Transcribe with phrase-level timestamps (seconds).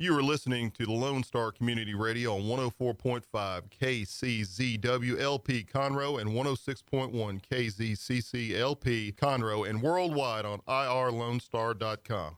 [0.00, 6.30] You are listening to the Lone Star Community Radio on 104.5 KCZW LP Conroe and
[6.30, 12.36] 106.1 KZCC LP Conroe and worldwide on irlonestar.com.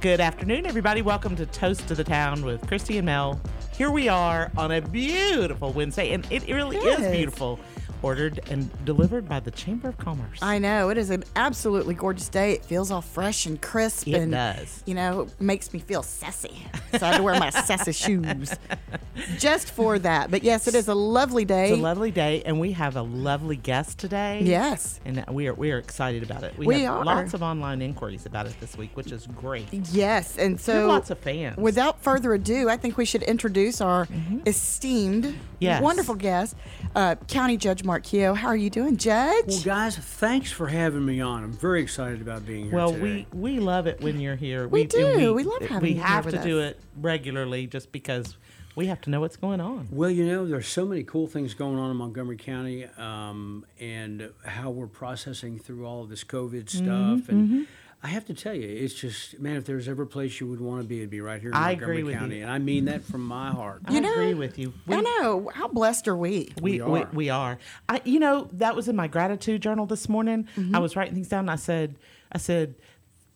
[0.00, 1.02] Good afternoon, everybody.
[1.02, 3.40] Welcome to Toast to the Town with Christy and Mel.
[3.76, 7.00] Here we are on a beautiful Wednesday, and it really Yes.
[7.00, 7.58] is beautiful.
[8.00, 10.38] Ordered and delivered by the Chamber of Commerce.
[10.40, 12.52] I know it is an absolutely gorgeous day.
[12.52, 14.84] It feels all fresh and crisp, It and does.
[14.86, 16.64] You know, it makes me feel sassy.
[16.96, 18.52] So I had to wear my sassy shoes
[19.38, 20.30] just for that.
[20.30, 21.70] But yes, it is a lovely day.
[21.70, 24.42] It's a lovely day, and we have a lovely guest today.
[24.44, 26.56] yes, And we are we are excited about it.
[26.56, 27.04] We, We have are.
[27.04, 29.66] lots of online inquiries about it this week, which is great.
[29.72, 31.56] yes, and have so lots of fans.
[31.56, 34.06] Without further ado, I think we should introduce our
[34.46, 35.36] esteemed, Mm-hmm.
[35.60, 35.82] Yes.
[35.82, 36.54] wonderful guest,
[36.94, 38.36] uh, County Judge Mark Keough.
[38.36, 39.46] How are you doing, Judge?
[39.46, 41.42] Well, guys, thanks for having me on.
[41.42, 43.26] I'm very excited about being here Well, today.
[43.32, 44.68] we we love it when you're here.
[44.68, 45.32] We and do.
[45.32, 46.72] We love having We you here have with to do us.
[46.72, 48.36] it regularly, just because
[48.76, 49.88] we have to know what's going on.
[49.90, 54.32] Well, you know, there's so many cool things going on in Montgomery County, um, and
[54.44, 57.28] how we're processing through all of this COVID Mm-hmm, stuff.
[57.30, 57.66] And
[58.02, 60.60] I have to tell you, it's just, man, if there's ever a place you would
[60.60, 62.42] want to be, it'd be right here in I Montgomery agree with County, you.
[62.42, 63.82] and I mean that from my heart.
[63.86, 64.72] I You know, agree with you.
[64.88, 65.50] I know.
[65.52, 66.52] How blessed are we?
[66.60, 67.08] We, We we, are.
[67.12, 67.58] we are.
[67.88, 70.46] I, you know, that was in my gratitude journal this morning.
[70.56, 70.76] Mm-hmm.
[70.76, 71.40] I was writing things down.
[71.40, 71.96] And I said,
[72.30, 72.76] I said,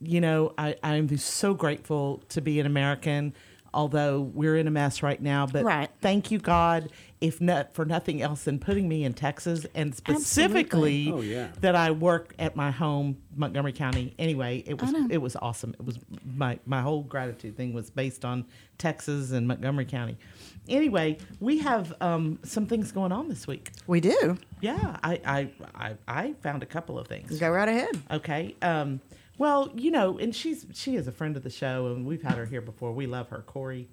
[0.01, 3.35] you know, I, I'm so grateful to be an American,
[3.75, 5.47] although we're in a mess right now.
[5.47, 5.89] But Right.
[6.01, 11.11] thank you, God, if not for nothing else than putting me in Texas and specifically
[11.11, 11.49] Oh, yeah.
[11.61, 14.15] that I work at my home, Montgomery County.
[14.19, 15.75] Anyway, it was it was awesome.
[15.79, 15.99] It was
[16.37, 18.45] my my whole gratitude thing was based on
[18.79, 20.17] Texas and Montgomery County.
[20.69, 23.73] Anyway, we have um, some things going on this week.
[23.87, 24.39] We do.
[24.61, 27.37] Yeah, I, I, I, I found a couple of things.
[27.41, 28.01] Go right ahead.
[28.13, 28.55] Okay.
[28.63, 29.01] Um,
[29.39, 32.35] well, you know, and she's she is a friend of the show, and we've had
[32.35, 32.93] her here before.
[32.93, 33.89] We love her, Corey.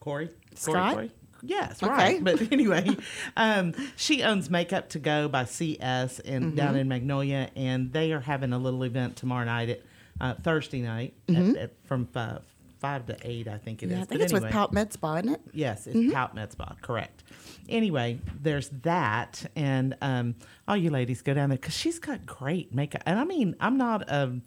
[0.00, 0.26] Corey.
[0.28, 0.94] Corey, Scott?
[0.94, 1.10] Corey?
[1.42, 1.92] Yes, Okay.
[1.92, 2.24] right.
[2.24, 2.96] But anyway,
[3.36, 6.56] um, she owns Makeup to Go by CS and Mm-hmm.
[6.56, 9.80] down in Magnolia, and they are having a little event tomorrow night at
[10.20, 12.42] uh, Thursday night at, at, from five,
[12.78, 13.92] five to eight, I think it is.
[13.92, 13.96] Mm-hmm.
[13.98, 14.52] Yeah, I think But it's with anyway.
[14.52, 15.40] Pout Med Spa, isn't it?
[15.52, 16.10] Yes, it's Mm-hmm.
[16.12, 17.22] Pout Med Spa, correct.
[17.70, 20.34] Anyway, there's that, and um,
[20.68, 23.02] all you ladies go down there because she's got great makeup.
[23.06, 24.42] And I mean, I'm not um,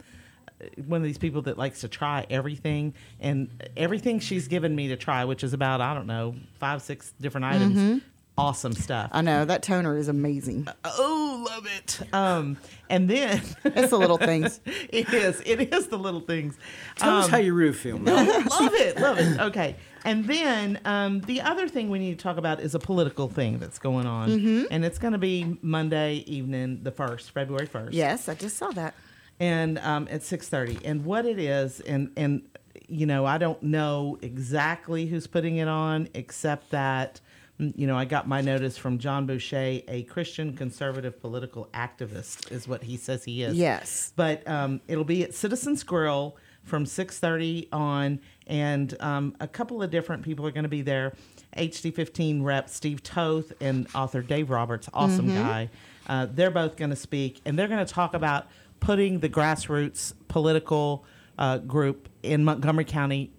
[0.85, 4.97] one of these people that likes to try everything, and everything she's given me to
[4.97, 7.77] try, which is about I don't know five, six different items.
[7.77, 7.97] Mm-hmm.
[8.35, 9.11] Awesome stuff.
[9.13, 10.67] I know that toner is amazing.
[10.83, 12.01] oh, love it.
[12.13, 12.57] Um,
[12.89, 14.59] and then It's the little things.
[14.65, 15.39] it is.
[15.45, 16.57] It is the little things.
[16.95, 18.15] Tell us how you really feel, Mel.
[18.49, 19.39] love it, love it.
[19.39, 19.75] Okay,
[20.05, 23.59] and then um, the other thing we need to talk about is a political thing
[23.59, 24.63] that's going on, Mm-hmm.
[24.71, 27.93] and it's going to be Monday evening, the first, February first.
[27.93, 28.93] Yes, I just saw that.
[29.39, 30.77] and um, at six thirty.
[30.85, 32.41] And what it is, and and
[32.87, 37.21] you know, I don't know exactly who's putting it on, except that.
[37.59, 42.51] mm, You know, I got my notice from John Boucher, a Christian conservative political activist,
[42.51, 44.11] is what he says he is Yes.
[44.15, 49.91] but um, it'll be at Citizens Grill from 6:30 on, and um, a couple of
[49.91, 51.13] different people are going to be there.
[51.57, 55.69] HD15 rep Steve Toth and author Dave Roberts, awesome guy.
[56.07, 58.47] Uh, they're both going to speak, and they're going to talk about
[58.79, 61.05] putting the grassroots political
[61.37, 63.31] uh, group in Montgomery County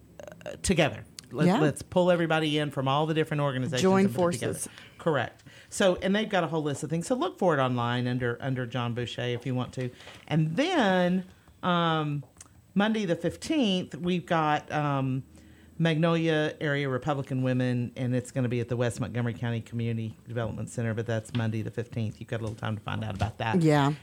[0.45, 1.03] uh, together.
[1.31, 1.59] Let, Yeah.
[1.59, 3.81] Let's pull everybody in from all the different organizations.
[3.81, 4.53] Join and put it together.
[4.53, 4.69] forces.
[4.97, 5.43] Correct.
[5.69, 7.07] So, and they've got a whole list of things.
[7.07, 9.89] So look for it online under under John Boucher if you want to.
[10.27, 11.25] And then
[11.63, 12.23] um,
[12.75, 15.23] Monday the fifteenth, we've got um,
[15.79, 20.15] Magnolia Area Republican Women, and it's going to be at the West Montgomery County Community
[20.27, 20.93] Development Center.
[20.93, 22.19] But that's Monday the fifteenth.
[22.19, 23.61] You've got a little time to find out about that.
[23.61, 23.93] Yeah.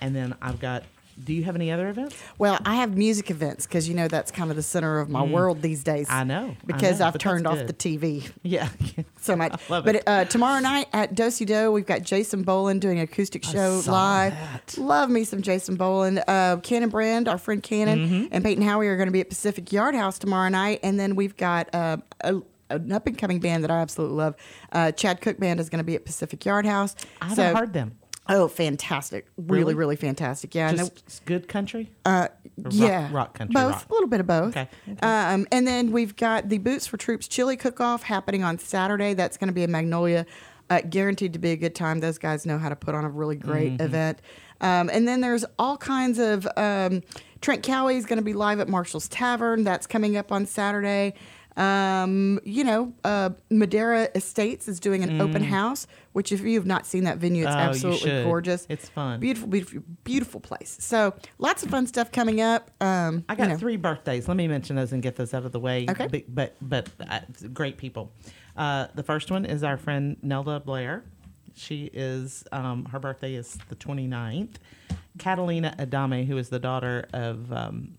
[0.00, 0.84] And then I've got.
[1.22, 2.16] Do you have any other events?
[2.38, 5.22] Well, I have music events because you know that's kind of the center of my
[5.22, 6.08] world these days.
[6.08, 6.12] Mm.
[6.14, 7.68] I know, I because know, I've turned off good.
[7.68, 8.68] the TV Yeah.
[9.20, 9.52] so much.
[9.52, 10.02] I love but it.
[10.06, 14.32] Uh, tomorrow night at Dosey Doe, we've got Jason Boland doing an acoustic show live.
[14.32, 14.76] that.
[14.78, 16.22] Love me some Jason Boland.
[16.26, 18.26] Uh, Cannon Brand, our friend Cannon, Mm-hmm.
[18.32, 21.14] and Peyton Howie are going to be at Pacific Yard House tomorrow night, and then
[21.16, 21.72] we've got.
[21.74, 22.40] Uh, a,
[22.70, 24.34] an up and coming band that I absolutely love.
[24.72, 26.96] Uh, Chad Cook Band is going to be at Pacific Yard House.
[27.20, 27.98] I haven't So- heard them.
[28.28, 29.26] Oh, fantastic!
[29.36, 29.74] Really, Really?
[29.74, 30.54] really, fantastic.
[30.54, 31.90] Yeah, Just good country.
[32.04, 32.28] uh,
[32.58, 33.90] rock- yeah, rock country both, rock?
[33.90, 34.56] a little bit of both.
[34.56, 34.68] Okay,
[35.02, 39.14] Um, and then we've got the Boots for Troops Chili Cook-Off happening on Saturday.
[39.14, 40.24] That's going to be in Magnolia.
[40.70, 41.98] Uh, guaranteed to be a good time.
[42.00, 43.82] Those guys know how to put on a really great Mm-hmm.
[43.84, 44.18] event.
[44.60, 47.02] Um, and then there's all kinds of um,
[47.40, 49.64] Trent Cowie is going to be live at Marshall's Tavern.
[49.64, 51.14] That's coming up on Saturday.
[51.56, 56.66] Um, you know, uh, Madera Estates is doing an open house, which if you have
[56.66, 57.56] not seen that venue, it's Mm.
[57.56, 58.66] Oh, absolutely gorgeous.
[58.68, 59.20] It's fun.
[59.20, 60.76] Beautiful, beautiful, beautiful place.
[60.80, 62.70] So lots of fun stuff coming up.
[62.80, 63.56] Um, I you got know.
[63.58, 64.28] three birthdays.
[64.28, 65.86] Let me mention those and get those out of the way.
[65.88, 66.06] Okay.
[66.06, 67.20] But but, but uh,
[67.52, 68.12] great people.
[68.56, 71.04] Uh, the first one is our friend Nelda Blair.
[71.54, 74.54] She is um, her birthday is the 29th.
[75.18, 77.98] Catalina Adame, who is the daughter of um,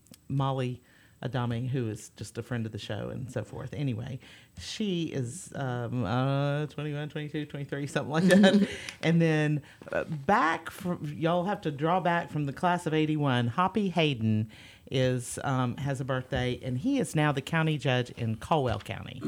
[1.23, 3.73] Adame, who is just a friend of the show and so forth.
[3.73, 4.19] Anyway,
[4.59, 8.67] she is um, uh, 21, 22, 23, something like that.
[9.01, 9.61] and then
[9.91, 13.47] uh, back from, y'all have to draw back from the class of 81.
[13.47, 14.49] Hoppy Haden
[14.91, 19.21] is um, has a birthday, and he is now the county judge in Caldwell County.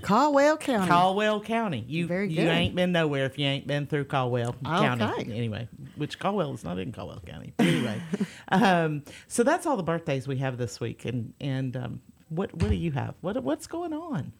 [0.02, 0.88] Caldwell County.
[0.88, 1.84] Caldwell County.
[1.86, 2.42] You Very good.
[2.42, 5.04] you ain't been nowhere if you ain't been through Caldwell County.
[5.04, 5.32] Okay.
[5.32, 7.52] Anyway, which Caldwell is not in Caldwell County.
[7.56, 8.02] But anyway,
[8.48, 11.04] um, so that's all the birthdays we have this week.
[11.04, 13.14] And and um, what what do you have?
[13.20, 14.32] What what's going on?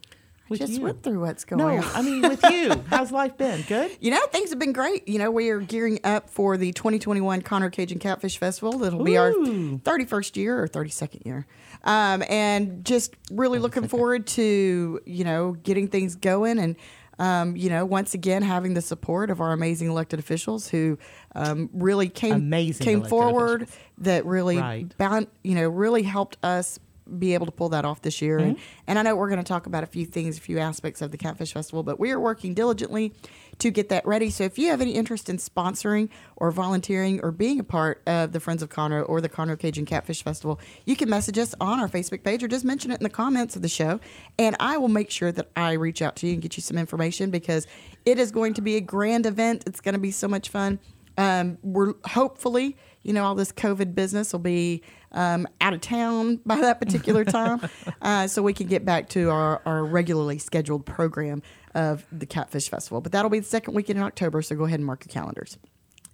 [0.48, 0.82] With Just you?
[0.82, 1.84] went through what's going No, on.
[1.94, 2.70] I mean with you.
[2.90, 3.62] How's life been?
[3.62, 3.96] Good.
[4.00, 5.08] You know, things have been great.
[5.08, 8.78] You know, we are gearing up for the 2021 Conroe Cajun Catfish Festival.
[8.78, 11.46] That'll be our 31st year or 32nd year.
[11.84, 16.76] Um, and just really looking forward to, you know, getting things going and,
[17.18, 20.98] um, you know, once again, having the support of our amazing elected officials who
[21.34, 23.78] um, really came Amazing came forward officials.
[23.98, 24.98] that really Right.
[24.98, 26.78] bound, you know, really helped us
[27.18, 28.38] be able to pull that off this year.
[28.38, 28.62] And, Mm-hmm.
[28.86, 31.10] and I know we're going to talk about a few things, a few aspects of
[31.10, 33.12] the Catfish Festival, but we are working diligently
[33.58, 34.30] to get that ready.
[34.30, 38.32] So if you have any interest in sponsoring or volunteering or being a part of
[38.32, 41.80] the Friends of Conroe or the Conroe Cajun Catfish Festival, you can message us on
[41.80, 44.00] our Facebook page or just mention it in the comments of the show.
[44.38, 46.78] And I will make sure that I reach out to you and get you some
[46.78, 47.66] information because
[48.04, 49.64] it is going to be a grand event.
[49.66, 50.78] It's going to be so much fun.
[51.16, 54.82] Um, we're hopefully, you know, all this COVID business will be
[55.14, 57.60] um, out of town by that particular time,
[58.02, 61.42] uh, so we can get back to our, our regularly scheduled program
[61.74, 63.00] of the Catfish Festival.
[63.00, 65.56] But that'll be the second weekend in October, so go ahead and mark your calendars.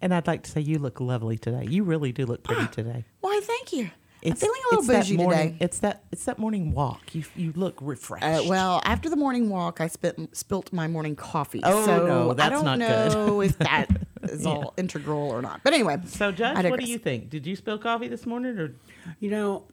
[0.01, 1.67] And I'd like to say you look lovely today.
[1.69, 3.05] You really do look pretty today.
[3.21, 3.91] Why, thank you.
[4.23, 5.65] I'm It's feeling a little bougie morning, today.
[5.65, 7.15] It's that it's that morning walk.
[7.15, 8.23] You you look refreshed.
[8.25, 11.61] Uh, well, after the morning walk, I spit, spilt my morning coffee.
[11.65, 13.13] Oh, so no, that's I don't not good.
[13.15, 13.89] know if that
[14.31, 15.61] is all integral or not.
[15.63, 17.31] But anyway, so I Judge, what do you think?
[17.31, 18.75] Did you spill coffee this morning or
[19.19, 19.65] You know,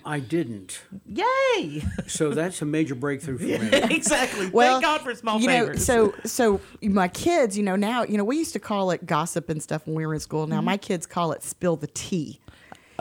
[0.04, 0.82] I didn't.
[1.06, 1.84] Yay!
[2.06, 3.68] So that's a major breakthrough for me.
[3.94, 4.48] exactly.
[4.48, 5.84] Well, Thank God for small you know, favors.
[5.84, 9.48] so so my kids, you know, now you know we used to call it gossip
[9.48, 10.46] and stuff when we were in school.
[10.46, 10.66] Now mm-hmm.
[10.66, 12.40] my kids call it spill the tea.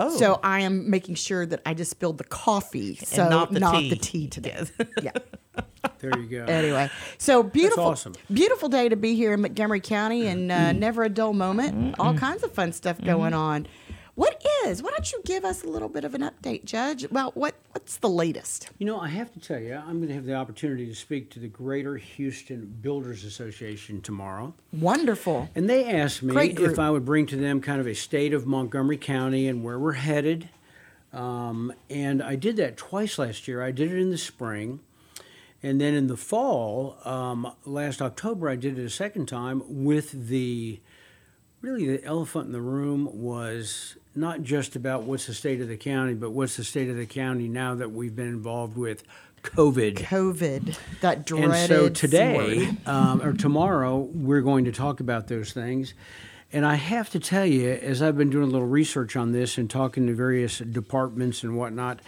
[0.07, 0.15] Mm-hmm.
[0.15, 0.17] Oh.
[0.17, 3.95] So I am making sure that I just spilled the coffee, so not the tea.
[3.95, 4.63] tea today.
[5.01, 5.11] yeah.
[5.99, 6.45] There you go.
[6.45, 8.13] Anyway, so beautiful, awesome.
[8.31, 10.69] beautiful day to be here in Montgomery County, and Mm-hmm.
[10.69, 11.95] uh, never a dull moment.
[11.99, 13.67] All kinds of fun stuff going on.
[14.15, 14.83] What is?
[14.83, 17.03] Why don't you give us a little bit of an update, Judge?
[17.03, 18.69] About what what's the latest?
[18.77, 21.29] You know, I have to tell you, I'm going to have the opportunity to speak
[21.31, 24.53] to the Greater Houston Builders Association tomorrow.
[24.73, 25.49] Wonderful.
[25.55, 28.45] And they asked me if I would bring to them kind of a state of
[28.45, 30.49] Montgomery County and where we're headed.
[31.13, 33.63] Um, and I did that twice last year.
[33.63, 34.81] I did it in the spring.
[35.63, 40.27] And then in the fall, um, last October, I did it a second time with
[40.27, 40.79] the
[41.61, 45.77] really the elephant in the room was not just about what's the state of the
[45.77, 49.03] county, but what's the state of the county now that we've been involved with
[49.43, 49.97] COVID.
[49.97, 55.53] COVID, that dreaded And so today um, or tomorrow, we're going to talk about those
[55.53, 55.93] things.
[56.53, 59.57] And I have to tell you, as I've been doing a little research on this
[59.57, 62.01] and talking to various departments and whatnot,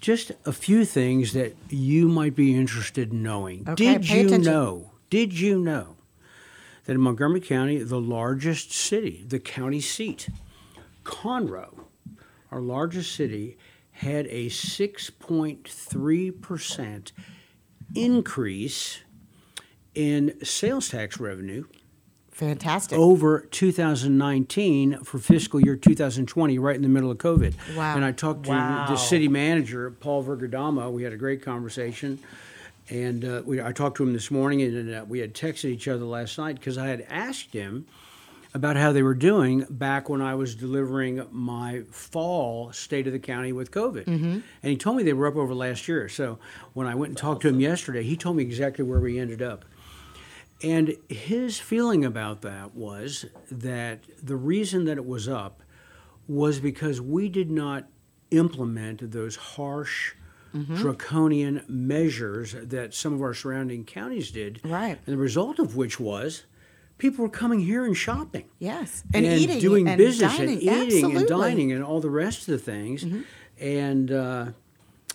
[0.00, 3.64] just a few things that you might be interested in knowing.
[3.68, 4.42] Okay, Did you attention.
[4.42, 4.90] know?
[5.08, 5.96] Did you know
[6.84, 10.28] that in Montgomery County, the largest city, the county seat,
[11.06, 11.84] Conroe,
[12.50, 13.56] our largest city,
[13.92, 17.12] had a 6.3%
[17.94, 18.98] increase
[19.94, 21.64] in sales tax revenue
[22.32, 22.98] Fantastic.
[22.98, 27.54] over 2019 for fiscal year 2020, right in the middle of COVID.
[27.74, 27.94] Wow.
[27.96, 28.86] And I talked to Wow.
[28.88, 30.92] the city manager, Paul Virgadamo.
[30.92, 32.18] We had a great conversation.
[32.90, 35.88] And uh, we, I talked to him this morning, and uh, we had texted each
[35.88, 37.86] other last night because I had asked him
[38.56, 43.18] about how they were doing back when I was delivering my fall state of the
[43.18, 44.06] county with COVID.
[44.06, 44.24] Mm-hmm.
[44.24, 46.08] And he told me they were up over last year.
[46.08, 46.38] So
[46.72, 49.42] when I went and talked to him yesterday, he told me exactly where we ended
[49.42, 49.66] up.
[50.62, 55.62] And his feeling about that was that the reason that it was up
[56.26, 57.84] was because we did not
[58.30, 60.14] implement those harsh,
[60.54, 60.76] Mm-hmm.
[60.76, 64.58] draconian measures that some of our surrounding counties did.
[64.64, 64.96] Right.
[65.04, 66.44] And the result of which was
[66.98, 68.44] people were coming here and shopping.
[68.58, 70.54] yes, And, and, eating doing and business dining.
[70.54, 71.16] and eating Absolutely.
[71.16, 73.04] and dining and all the rest of the things.
[73.04, 73.20] Mm-hmm.
[73.60, 74.46] And uh,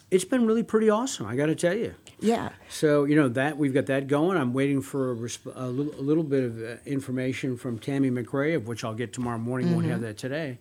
[0.10, 1.26] it's been really pretty awesome.
[1.26, 1.94] I got to tell you.
[2.20, 2.50] Yeah.
[2.70, 4.38] So you know that we've got that going.
[4.38, 8.12] I'm waiting for a, resp- a, little, a little bit of uh, information from Tammy
[8.12, 9.74] McRae, of which I'll get tomorrow morning.
[9.74, 10.60] Won't have that today.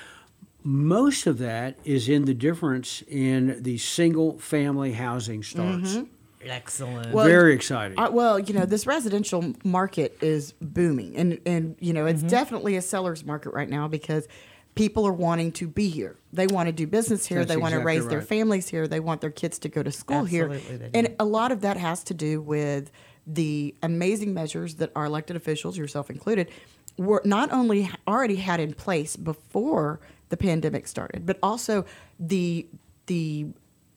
[0.63, 5.95] most of that is in the difference in the single family housing starts.
[5.97, 6.05] Mm-hmm.
[6.43, 7.13] Excellent.
[7.13, 7.99] Well, Very exciting.
[7.99, 12.77] Uh, well, you know, this residential market is booming, and and you know, it's definitely
[12.77, 14.29] a seller's market right now because
[14.75, 16.17] people are wanting to be here.
[16.33, 17.39] They want to do business here.
[17.39, 18.87] That's they want to exactly raise their families here.
[18.87, 21.63] They want their kids to go to school here, Absolutely they and a lot of
[21.63, 22.91] that has to do with
[23.27, 26.49] the amazing measures that our elected officials, yourself included,
[26.97, 31.85] were not only already had in place before the pandemic started, but also
[32.21, 32.67] the
[33.07, 33.47] the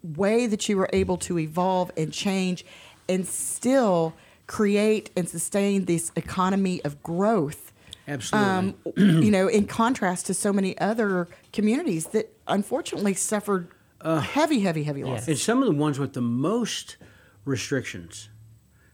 [0.04, 2.66] way that you were able to evolve and change
[3.08, 4.14] and still
[4.48, 7.72] create and sustain this economy of growth.
[8.08, 8.50] Absolutely.
[8.50, 8.76] Um,
[9.24, 13.68] you know, in contrast to so many other communities that unfortunately suffered
[14.04, 15.28] heavy, heavy, heavy losses.
[15.28, 16.98] And some of the ones with the most
[17.46, 18.30] restrictions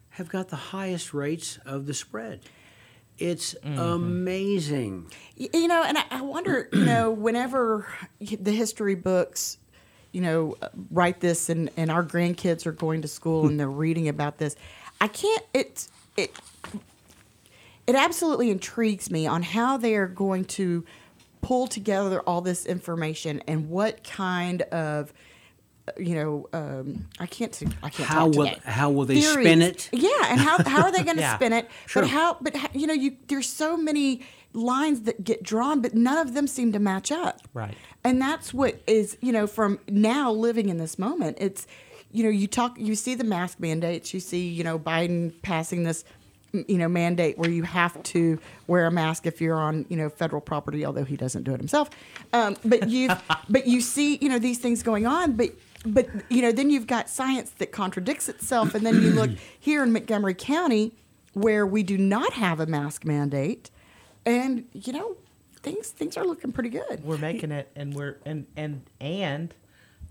[0.09, 2.41] have got the highest rates of the spread.
[3.17, 5.09] It's amazing.
[5.35, 7.87] You know, and I, I wonder, you know, whenever
[8.19, 9.57] the history books,
[10.15, 10.55] you know,
[10.91, 14.55] write this, and, and our grandkids are going to school and they're reading about this,
[15.01, 15.43] I can't.
[15.53, 16.31] It it
[17.85, 20.85] it absolutely intrigues me on how they are going to
[21.41, 25.13] pull together all this information and what kind of
[25.97, 27.53] you know um, I can't
[27.83, 28.61] I can't How talk will today.
[28.63, 29.89] how will they spin it?
[29.91, 31.35] Yeah, and how, how are they going to Yeah.
[31.35, 31.69] spin it?
[31.85, 32.01] Sure.
[32.03, 32.37] But how?
[32.41, 34.21] But how, you know, you there's so many
[34.55, 37.41] lines that get drawn, but none of them seem to match up.
[37.53, 37.75] Right.
[38.03, 41.37] And that's what is you know from now living in this moment.
[41.39, 41.67] It's
[42.11, 44.13] you know you talk you see the mask mandates.
[44.13, 46.03] You see you know Biden passing this
[46.67, 50.09] you know mandate where you have to wear a mask if you're on you know
[50.09, 51.89] federal property although he doesn't do it himself
[52.33, 53.09] um, but you
[53.49, 55.49] but you see you know these things going on but
[55.85, 59.83] but you know then you've got science that contradicts itself and then you look here
[59.83, 60.93] in montgomery county
[61.33, 63.69] where we do not have a mask mandate
[64.25, 65.15] and you know
[65.61, 69.53] things things are looking pretty good we're making it and we're and and and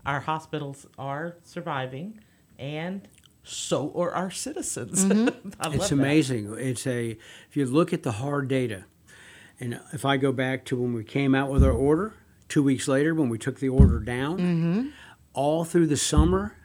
[0.05, 2.19] our hospitals are surviving
[2.59, 3.07] and
[3.43, 5.49] so are our citizens mm-hmm.
[5.59, 5.95] I love It's that.
[5.95, 6.55] amazing.
[6.57, 7.11] It's a
[7.49, 8.85] if you look at the hard data,
[9.59, 12.13] and if I go back to when we came out with our order,
[12.49, 14.87] two weeks later when we took the order down, mm-hmm.
[15.33, 16.55] all through the summer,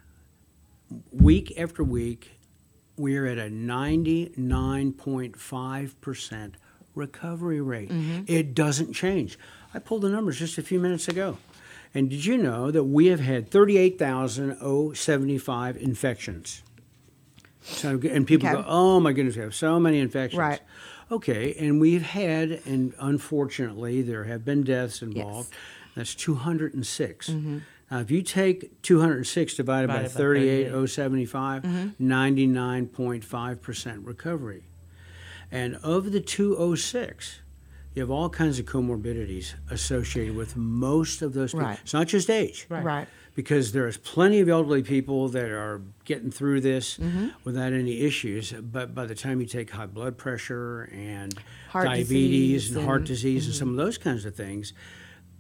[1.13, 2.41] week after week,
[2.97, 6.57] we're at a ninety nine point five percent
[6.95, 7.91] recovery rate.
[8.27, 9.39] It doesn't change.
[9.73, 11.39] I pulled the numbers just a few minutes ago.
[11.95, 16.63] And did you know that we have had 38,075 infections?
[17.63, 18.57] So, and people Okay.
[18.57, 20.39] go, oh my goodness, we have so many infections.
[20.39, 20.61] Right.
[21.13, 25.53] Okay, and we've had, and unfortunately, there have been deaths involved.
[25.97, 27.29] That's 206.
[27.31, 27.59] Mm-hmm.
[27.91, 32.13] Now, if you take 206 divided by Divided by 38,075, Mm-hmm.
[32.13, 34.63] 99.5% recovery.
[35.53, 37.41] And of the 206,
[37.95, 41.67] you have all kinds of comorbidities associated with most of those people.
[41.67, 41.79] Right.
[41.83, 42.85] It's not just age Right.
[42.85, 47.29] right because there's plenty of elderly people that are getting through this Mm-hmm.
[47.45, 48.53] without any issues.
[48.53, 51.35] But by the time you take high blood pressure and
[51.71, 53.13] Heart diabetes disease and, heart and- mm-hmm.
[53.15, 54.73] disease and some of those kinds of things,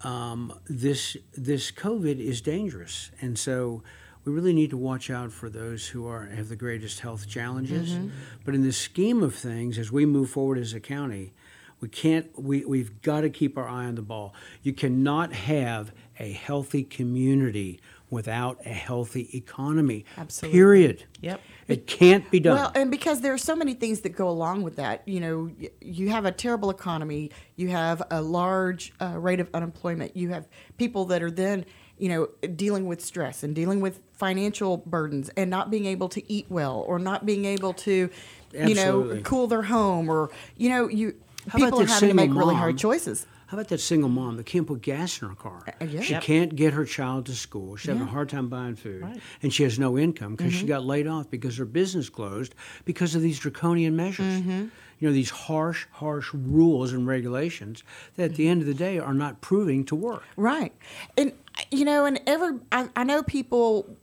[0.02, 3.82] um, this this COVID is dangerous, and so
[4.24, 7.90] we really need to watch out for those who are have the greatest health challenges.
[7.90, 8.08] Mm-hmm.
[8.44, 11.32] But in the scheme of things, as we move forward as a county,
[11.80, 12.26] we can't.
[12.38, 14.34] We we've got to keep our eye on the ball.
[14.62, 20.04] You cannot have a healthy community without a healthy economy.
[20.18, 20.58] Absolutely.
[20.58, 21.04] Period.
[21.20, 21.40] Yep.
[21.68, 22.56] It can't be done.
[22.56, 25.50] Well, and because there are so many things that go along with that, you know,
[25.80, 30.48] you have a terrible economy, you have a large uh, rate of unemployment, you have
[30.76, 31.64] people that are then
[32.00, 36.32] you know, dealing with stress and dealing with financial burdens and not being able to
[36.32, 38.10] eat well or not being able to,
[38.52, 41.14] you know, cool their home or, you know, you
[41.48, 43.26] How about people are having to single make really hard choices.
[43.46, 45.64] How about that single mom that can't put gas in her car?
[45.80, 46.00] Uh, yeah.
[46.02, 46.22] She Yep.
[46.22, 47.74] can't get her child to school.
[47.74, 49.02] She's having a hard time buying food.
[49.02, 49.20] Right.
[49.42, 50.60] And she has no income because Mm-hmm.
[50.60, 52.54] she got laid off because her business closed
[52.84, 54.40] because of these draconian measures.
[54.40, 54.66] Mm-hmm.
[55.00, 57.82] You know, these harsh, harsh rules and regulations
[58.16, 60.22] that at the end of the day are not proving to work.
[60.36, 60.72] Right.
[61.16, 61.32] And,
[61.70, 63.96] you know, and every, I, I know people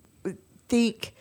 [0.67, 1.13] think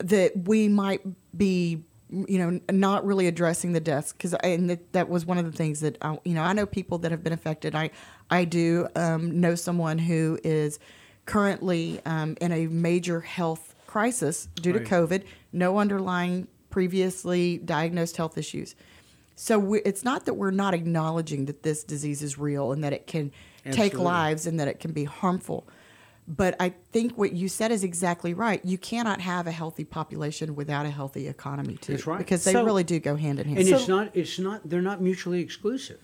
[0.00, 1.02] that we might
[1.36, 5.44] be, you know, not really addressing the deaths because, and that, that was one of
[5.44, 7.74] the things that, I, you know, I know people that have been affected.
[7.74, 7.90] I,
[8.30, 10.78] I do um, know someone who is
[11.24, 14.84] currently um, in a major health crisis due Right.
[14.84, 18.74] to COVID, no underlying previously diagnosed health issues.
[19.34, 22.92] So we, it's not that we're not acknowledging that this disease is real and that
[22.92, 23.32] it can
[23.70, 25.66] take lives and that it can be harmful.
[26.28, 28.64] But I think what you said is exactly right.
[28.64, 31.92] You cannot have a healthy population without a healthy economy too.
[31.92, 32.18] That's right.
[32.18, 33.58] Because they So- really do go hand in hand.
[33.60, 36.00] And So- it's not it's not they're not mutually exclusive.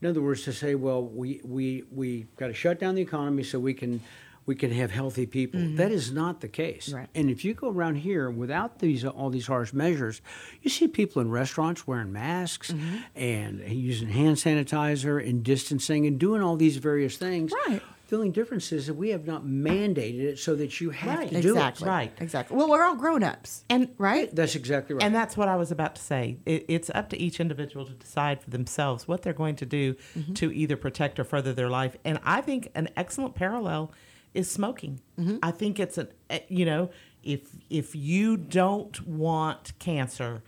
[0.00, 3.42] In other words, to say, well, we we we got to shut down the economy
[3.42, 4.00] so we can
[4.46, 5.60] we can have healthy people.
[5.60, 5.76] Mm-hmm.
[5.76, 6.92] That is not the case.
[6.92, 7.08] Right.
[7.14, 10.22] And if you go around here without these all these harsh measures,
[10.62, 12.96] you see people in restaurants wearing masks mm-hmm.
[13.14, 17.52] and using hand sanitizer and distancing and doing all these various things.
[17.68, 17.82] Right.
[18.10, 21.28] The only difference is that we have not mandated it so that you have Right.
[21.28, 21.88] to do exactly.
[21.88, 22.12] Right.
[22.18, 22.56] Exactly.
[22.56, 23.64] Well, we're all grown ups.
[23.70, 24.34] And right?
[24.34, 25.04] That's exactly right.
[25.04, 26.38] And that's what I was about to say.
[26.44, 29.94] It, it's up to each individual to decide for themselves what they're going to do
[30.34, 31.96] to either protect or further their life.
[32.04, 33.92] And I think an excellent parallel
[34.34, 35.00] is smoking.
[35.40, 36.90] I think it's an eh, you know
[37.22, 40.42] if if you don't want cancer,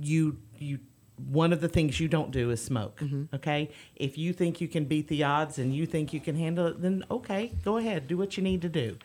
[0.00, 0.80] you you
[1.28, 3.00] one of the things you don't do is smoke.
[3.00, 3.34] Mm-hmm.
[3.34, 6.66] Okay, if you think you can beat the odds and you think you can handle
[6.66, 8.98] it, then okay, go ahead, do what you need to do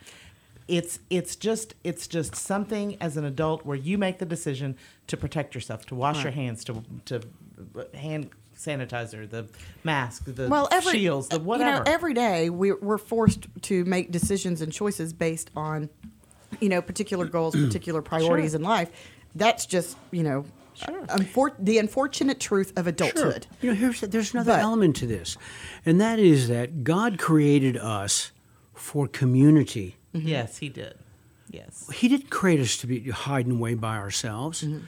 [0.68, 5.16] it's it's just it's just something as an adult where you make the decision to
[5.16, 7.22] protect yourself to wash your hands to to
[7.78, 9.46] uh, hand sanitizer the
[9.84, 11.70] mask the well, every shields the whatever.
[11.70, 15.90] You know, every day we, we're forced to make decisions and choices based on,
[16.60, 18.90] you know, particular goals, particular priorities in life.
[19.36, 20.46] That's just you know,
[20.76, 21.06] Sure.
[21.08, 23.48] unfor- the unfortunate truth of adulthood.
[23.62, 25.38] You know, here's there's another But- element to this,
[25.86, 28.32] and that is that God created us
[28.74, 29.96] for community.
[30.14, 30.96] yes he did
[31.52, 34.64] yes He didn't create us to be hiding away by ourselves.
[34.64, 34.80] Mm-hmm.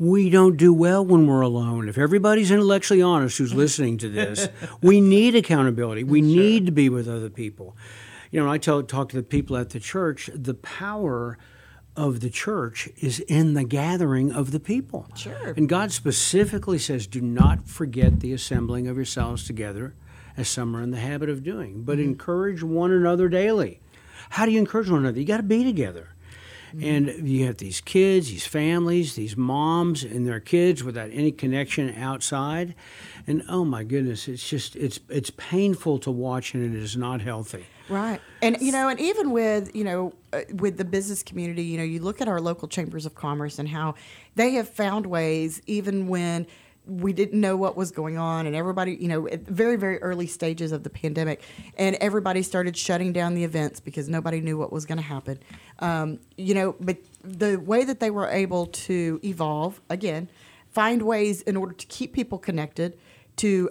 [0.00, 1.88] We don't do well when we're alone.
[1.88, 4.48] If everybody's intellectually honest who's listening to this,
[4.80, 6.04] we need accountability.
[6.04, 7.76] We need to be with other people.
[8.30, 11.36] You know, I tell talk to the people at the church, the power
[11.98, 15.08] of the church is in the gathering of the people.
[15.16, 15.52] Sure.
[15.56, 19.94] And God specifically says, do not forget the assembling of yourselves together,
[20.36, 22.10] as some are in the habit of doing, but mm-hmm.
[22.10, 23.80] encourage one another daily.
[24.30, 25.18] How do you encourage one another?
[25.18, 26.14] You got to be together.
[26.80, 31.94] And you have these kids, these families, these moms and their kids without any connection
[31.94, 32.74] outside.
[33.26, 37.20] And oh my goodness, it's just it's it's painful to watch and it is not
[37.20, 37.66] healthy.
[37.88, 38.20] Right.
[38.42, 41.84] And you know, and even with, you know, uh, with the business community, you know,
[41.84, 43.94] you look at our local chambers of commerce and how
[44.34, 46.46] they have found ways even when
[46.88, 50.26] we didn't know what was going on and everybody, you know, at very very early
[50.26, 51.42] stages of the pandemic
[51.76, 55.38] and everybody started shutting down the events because nobody knew what was going to happen.
[55.80, 60.28] Um, you know, but the way that they were able to evolve again,
[60.70, 62.98] find ways in order to keep people connected
[63.36, 63.70] to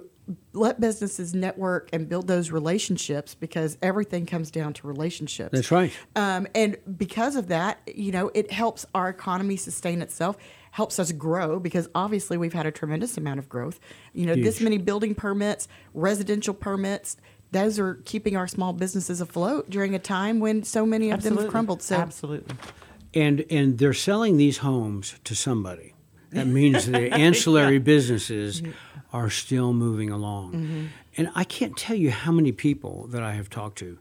[0.53, 5.51] let businesses network and build those relationships because everything comes down to relationships.
[5.53, 5.93] That's right.
[6.15, 10.37] Um, and because of that, you know, it helps our economy sustain itself,
[10.71, 13.79] helps us grow because obviously we've had a tremendous amount of growth.
[14.13, 17.17] You know, this many building permits, residential permits,
[17.51, 21.37] those are keeping our small businesses afloat during a time when so many of them
[21.37, 21.81] have crumbled.
[21.81, 22.55] So absolutely
[23.13, 25.93] and and they're selling these homes to somebody.
[26.31, 28.61] That means the ancillary businesses
[29.13, 30.53] are still moving along.
[30.53, 30.85] Mm-hmm.
[31.15, 33.97] And I can't tell you how many people that I have talked to,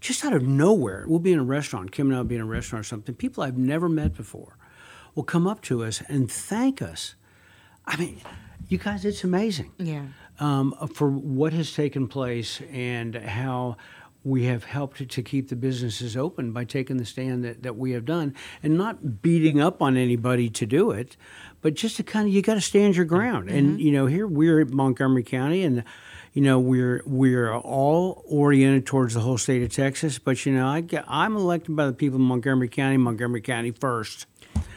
[0.00, 1.04] just out of nowhere.
[1.06, 3.14] We'll be in a restaurant, Kim and I will be in a restaurant or something.
[3.14, 4.58] People I've never met before
[5.18, 7.16] will come up to us and thank us.
[7.84, 8.20] I mean,
[8.68, 10.04] you guys, it's amazing yeah.
[10.38, 13.78] um, for what has taken place and how
[14.22, 17.90] we have helped to keep the businesses open by taking the stand that, that we
[17.92, 21.16] have done and not beating up on anybody to do it,
[21.62, 23.50] but just to kind of you got to stand your ground.
[23.50, 25.82] And you know, here we're at Montgomery County, and
[26.32, 30.20] you know we're we're all oriented towards the whole state of Texas.
[30.20, 33.72] But you know, I get, I'm elected by the people of Montgomery County, Montgomery County
[33.72, 34.26] first.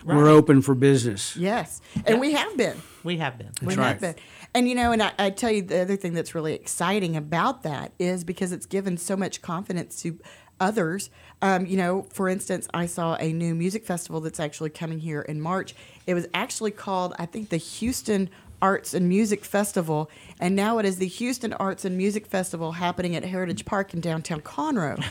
[0.03, 1.35] We're open for business.
[1.37, 1.81] Yes.
[2.05, 2.77] And we have been.
[3.03, 3.87] we have been We right.
[3.89, 4.15] have been.
[4.53, 7.63] And you know, and I, I tell you the other thing that's really exciting about
[7.63, 10.19] that is because it's given so much confidence to
[10.59, 11.09] others.
[11.41, 15.21] Um, you know, for instance, I saw a new music festival that's actually coming here
[15.21, 15.73] in March.
[16.05, 18.29] It was actually called, I think, the Houston
[18.61, 23.15] Arts and Music Festival, and now it is the Houston Arts and Music Festival happening
[23.15, 25.03] at Heritage Park in downtown Conroe.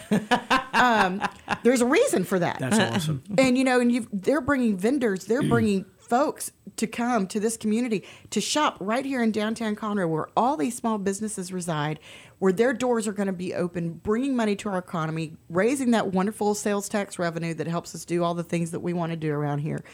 [0.74, 1.22] um,
[1.62, 2.58] there's a reason for that.
[2.58, 3.22] That's awesome.
[3.38, 7.56] and you know, and you they're bringing vendors, they're bringing folks to come to this
[7.56, 12.00] community to shop right here in downtown Conroe, where all these small businesses reside,
[12.38, 16.08] where their doors are going to be open, bringing money to our economy, raising that
[16.08, 19.16] wonderful sales tax revenue that helps us do all the things that we want to
[19.16, 19.84] do around here.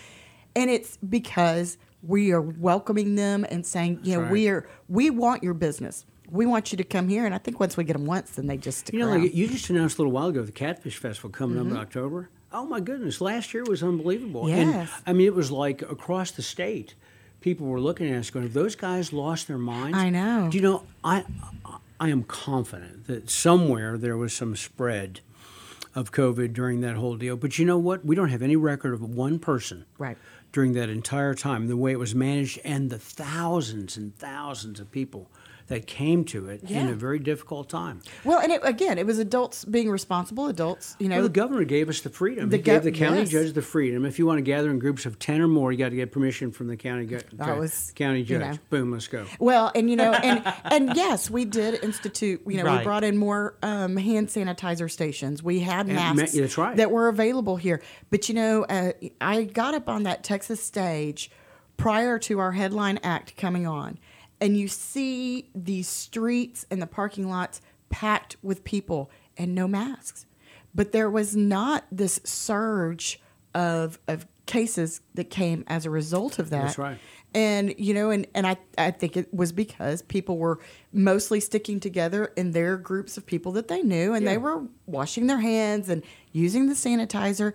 [0.54, 4.30] And it's because we are welcoming them and saying, you know, right.
[4.30, 6.04] we are we want your business.
[6.28, 8.46] We want you to come here, and I think once we get them once, then
[8.48, 11.30] they just You know, like you just announced a little while ago the Catfish Festival
[11.30, 11.66] coming Mm-hmm.
[11.68, 12.30] up in October.
[12.52, 13.20] Oh my goodness!
[13.20, 14.48] Last year was unbelievable.
[14.48, 14.58] Yes.
[14.58, 16.94] And I mean, it was like across the state,
[17.40, 20.48] people were looking at us going, "Have those guys lost their minds?" I know.
[20.50, 20.82] Do you know?
[21.04, 21.24] I
[22.00, 25.20] I am confident that somewhere there was some spread
[25.94, 27.36] of COVID during that whole deal.
[27.36, 28.04] But you know what?
[28.04, 30.18] We don't have any record of one person Right.
[30.56, 34.90] During that entire time, the way it was managed, and the thousands and thousands of
[34.90, 35.30] people
[35.68, 38.00] that came to it in a very difficult time.
[38.24, 40.94] well, and it, again, it was adults being responsible adults.
[41.00, 42.50] You know, Well, the governor gave us the freedom.
[42.50, 43.30] The he gave gov- the county yes.
[43.30, 44.04] judge the freedom.
[44.04, 46.12] If you want to gather in groups of ten or more, you got to get
[46.12, 48.40] permission from the county gu- That was, county you judge.
[48.40, 48.58] know.
[48.70, 49.26] Boom, let's go.
[49.40, 52.42] Well, and you know, and and yes, we did institute.
[52.46, 55.42] You know, we brought in more um, hand sanitizer stations.
[55.42, 56.76] We had And ma- masks that's right.
[56.76, 57.82] that were available here.
[58.10, 61.30] But you know, uh, I got up on that Texas stage
[61.76, 63.98] prior to our headline act coming on,
[64.40, 70.26] and you see these streets and the parking lots packed with people and no masks.
[70.74, 73.20] But there was not this surge
[73.54, 76.62] of of cases that came as a result of that.
[76.66, 76.98] That's right.
[77.34, 80.58] And you know, and, and I, I think it was because people were
[80.92, 84.32] mostly sticking together in their groups of people that they knew and Yeah.
[84.32, 87.52] they were washing their hands and using the sanitizer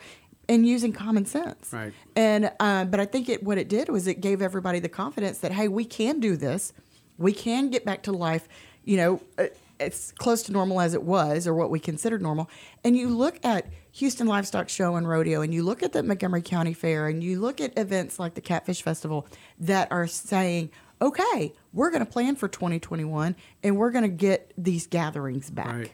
[0.52, 1.72] and using common sense.
[1.72, 1.94] Right.
[2.16, 5.40] And uh, but I think it what it did was it gave everybody the confidence
[5.40, 6.74] that hey, we can do this.
[7.18, 8.48] We can get back to life,
[8.84, 9.46] you know, uh,
[9.80, 12.50] it's close to normal as it was or what we considered normal.
[12.84, 16.42] And you look at Houston Livestock Show and Rodeo and you look at the Montgomery
[16.42, 19.28] County Fair and you look at events like the Catfish Festival
[19.60, 20.70] that are saying,
[21.02, 25.68] "Okay, we're going to plan for 2021 and we're going to get these gatherings back."
[25.68, 25.92] Right.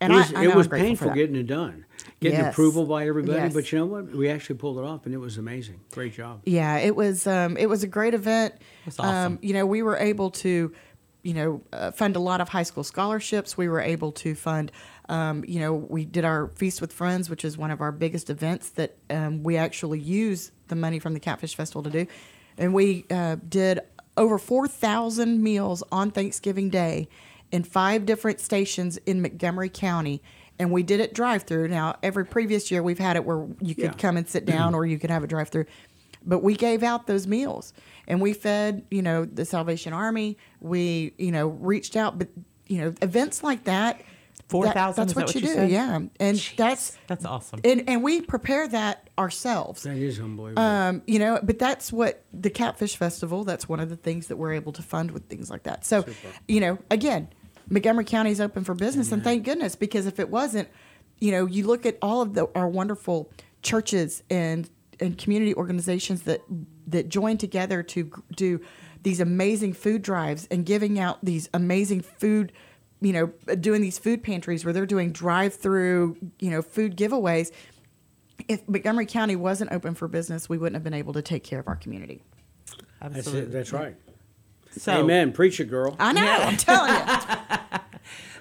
[0.00, 1.84] And it was, I, I it was I'm grateful for painful getting it done,
[2.20, 2.52] getting Yes.
[2.52, 3.38] approval by everybody.
[3.38, 3.54] Yes.
[3.54, 4.10] But you know what?
[4.14, 5.80] We actually pulled it off, and it was amazing.
[5.92, 6.42] Great job.
[6.44, 8.54] Yeah, it was um, it was a great event.
[8.84, 9.34] That's awesome.
[9.34, 10.72] Um, you know, we were able to,
[11.22, 13.56] you know, uh, fund a lot of high school scholarships.
[13.56, 14.72] We were able to fund,
[15.08, 18.30] um, you know, we did our Feast with Friends, which is one of our biggest
[18.30, 22.06] events that um, we actually use the money from the Catfish Festival to do,
[22.58, 23.80] and we uh, did
[24.16, 27.08] over four thousand meals on Thanksgiving Day
[27.54, 30.20] in five different stations in Montgomery County.
[30.58, 31.68] And we did it drive through.
[31.68, 33.92] Now, every previous year we've had it where you could Yeah.
[33.92, 35.66] come and sit down or you could have a drive through
[36.26, 37.74] but we gave out those meals
[38.08, 42.28] and we fed you know the salvation army we you know reached out but
[42.66, 44.04] you know events like that that-
[44.48, 45.70] 4,000, that's is what that you, what you do said?
[45.70, 47.60] yeah and that's That's awesome.
[47.62, 50.62] and, and we prepare that ourselves That is unbelievable.
[50.62, 53.44] um, you know, but that's what the Catfish Festival.
[53.44, 55.84] That's one of the things that we're able to fund with things like that.
[55.84, 56.04] So,
[56.48, 57.28] you know, again,
[57.68, 60.68] Montgomery County is open for business, and thank goodness because if it wasn't,
[61.18, 63.30] you know, you look at all of the our wonderful
[63.62, 64.68] churches and
[65.00, 66.40] and community organizations that
[66.86, 68.60] that join together to do
[69.02, 72.52] these amazing food drives and giving out these amazing food
[73.00, 77.50] you know doing these food pantries where they're doing drive through you know food giveaways
[78.48, 81.60] if Montgomery County wasn't open for business, we wouldn't have been able to take care
[81.60, 82.22] of our community.
[83.00, 83.42] that's Absolutely.
[83.42, 83.52] it.
[83.52, 83.96] That's right.
[84.76, 85.32] So, Amen.
[85.32, 85.96] Preach it, girl.
[85.98, 86.22] I know.
[86.22, 87.78] I'm telling you.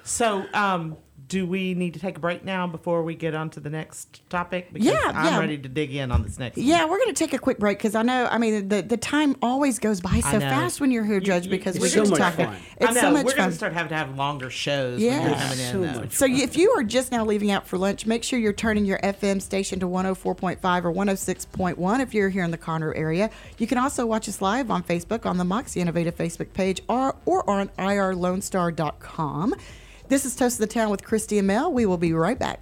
[0.05, 0.97] So, um,
[1.33, 4.21] do we need to take a break now before we get on to the next
[4.29, 4.71] topic?
[4.71, 5.39] Because Yeah, I'm yeah.
[5.39, 6.65] ready to dig in on this next one.
[6.67, 8.27] Yeah, we're going to take a quick break because I know.
[8.29, 11.45] I mean, the the time always goes by so fast when you're here, Judge.
[11.45, 12.33] you- Because it's we so get to much talk.
[12.35, 12.55] fun.
[12.79, 13.01] It's I know.
[13.01, 13.37] so much We're fun.
[13.37, 15.41] going to start having to have longer shows when you're Yeah.
[15.41, 15.71] coming in.
[15.71, 15.99] So though.
[16.01, 18.85] much So if you are just now leaving out for lunch, make sure you're turning
[18.85, 23.29] your FM station to 104.5 or 106.1 if you're here in the Conroe area.
[23.57, 27.15] You can also watch us live on Facebook on the Moxie Innovative Facebook page or,
[27.25, 29.55] or on irlonestar.com.
[30.09, 31.71] This is Toast of the Town with Christy and Mel.
[31.71, 32.61] We will be right back.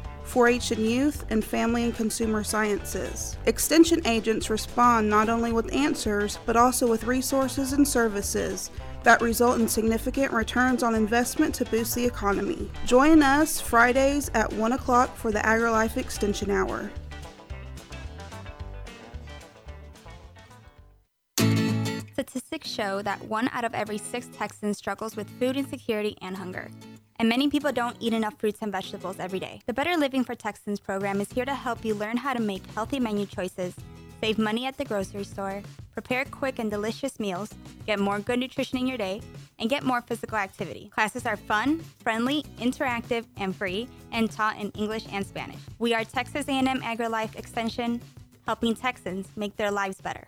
[0.23, 3.37] 4 H and youth, and family and consumer sciences.
[3.45, 8.71] Extension agents respond not only with answers, but also with resources and services
[9.03, 12.69] that result in significant returns on investment to boost the economy.
[12.85, 16.91] Join us Fridays at 1 o'clock for the AgriLife Extension Hour.
[22.13, 26.69] Statistics show that one out of every six Texans struggles with food insecurity and hunger
[27.21, 29.61] and many people don't eat enough fruits and vegetables every day.
[29.67, 32.65] The Better Living for Texans program is here to help you learn how to make
[32.71, 33.75] healthy menu choices,
[34.19, 35.61] save money at the grocery store,
[35.93, 37.53] prepare quick and delicious meals,
[37.85, 39.21] get more good nutrition in your day,
[39.59, 40.89] and get more physical activity.
[40.95, 45.59] Classes are fun, friendly, interactive, and free, and taught in English and Spanish.
[45.77, 48.01] We are Texas A&M AgriLife Extension,
[48.47, 50.27] helping Texans make their lives better.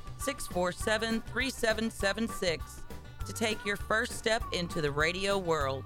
[0.21, 2.81] 647 3776
[3.25, 5.85] to take your first step into the radio world.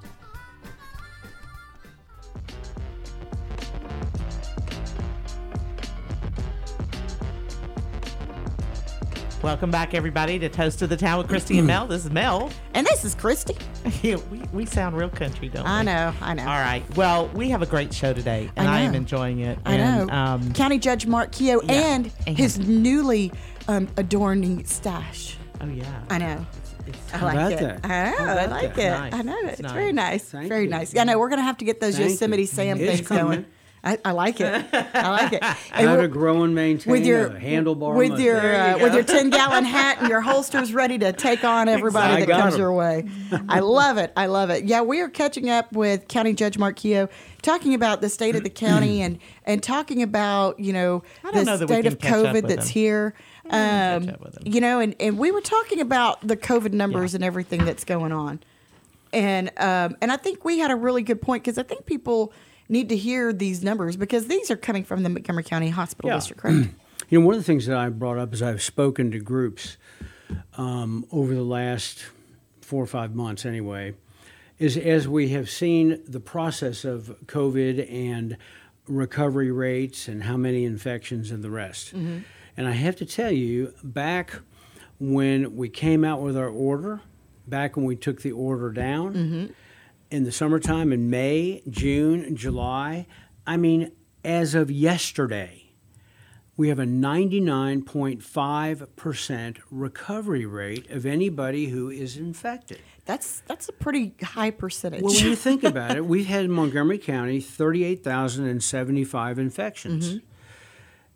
[9.45, 11.85] Welcome back, everybody, to Toast of the Town with Christy and Mel.
[11.85, 12.49] This is Mel.
[12.73, 13.55] And this is Christy.
[14.01, 15.69] yeah, we, we sound real country, don't we?
[15.69, 16.41] I know, I know.
[16.41, 16.83] All right.
[16.97, 19.59] Well, we have a great show today, and I, I am enjoying it.
[19.63, 20.13] I and, know.
[20.15, 23.31] Um, County Judge Mark Keough Yeah, and, and- his newly
[23.67, 25.37] um, adorning stash.
[25.61, 26.01] oh, yeah.
[26.09, 26.45] I know.
[26.87, 27.79] It's- I like it.
[27.83, 28.15] I know.
[28.17, 28.89] How I like it.
[28.89, 29.13] Nice.
[29.13, 29.37] I know.
[29.43, 29.71] It's, It's nice.
[29.73, 30.23] very nice.
[30.23, 30.69] Thank very you.
[30.71, 30.91] nice.
[30.91, 32.13] Yeah, no, we're gonna have to get those Thank you.
[32.13, 33.23] Yosemite Sam It's things coming.
[33.25, 33.45] going.
[33.85, 34.65] I, I like it.
[34.73, 35.43] I like it.
[35.71, 39.29] And How to grow and maintain with your handlebar with your uh, with your ten
[39.39, 42.59] gallon hat and your holsters ready to take on everybody I that comes 'em.
[42.61, 43.07] your way.
[43.47, 44.11] I love it.
[44.17, 44.65] I love it.
[44.65, 47.09] Yeah, we are catching up with County Judge Mark Keough,
[47.41, 51.57] talking about the state of the county and and talking about you know the know
[51.57, 52.73] state of COVID that's him.
[52.81, 53.13] here.
[53.45, 54.53] Um, catch up with him.
[54.53, 58.11] you know, and, and we were talking about the COVID numbers and everything that's going
[58.11, 58.39] on,
[59.13, 62.33] and um, and I think we had a really good point because I think people
[62.69, 66.15] need to hear these numbers because these are coming from the Montgomery County Hospital Yeah.
[66.17, 66.69] District, correct?
[67.09, 69.77] You know, one of the things that I brought up is I've spoken to groups
[70.57, 72.03] um, over the last
[72.61, 73.93] four or five months, anyway,
[74.57, 78.37] is as we have seen the process of COVID and
[78.87, 81.93] recovery rates and how many infections and the rest.
[81.93, 82.23] And
[82.57, 84.39] I have to tell you, back
[84.99, 87.01] when we came out with our order,
[87.47, 89.53] back when we took the order down,
[90.11, 93.07] in the summertime in May, June, July,
[93.47, 93.91] I mean,
[94.23, 95.61] as of yesterday,
[96.57, 102.79] we have a 99.5% recovery rate of anybody who is infected.
[103.05, 105.01] That's that's a pretty high percentage.
[105.03, 110.09] Well, when you think about it, we've had in Montgomery County 38,075 infections.
[110.15, 110.25] Mm-hmm.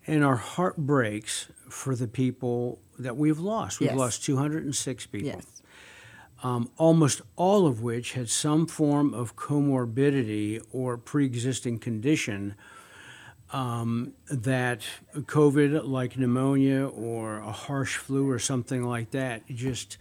[0.08, 3.80] And our heart breaks for the people that we've lost.
[3.80, 3.98] We've Yes.
[3.98, 5.28] lost 206 people.
[5.28, 5.59] yes.
[6.44, 12.56] Um, almost all of which had some form of comorbidity or pre-existing condition
[13.52, 14.84] um, that
[15.16, 19.98] COVID, like pneumonia or a harsh flu or something like that, just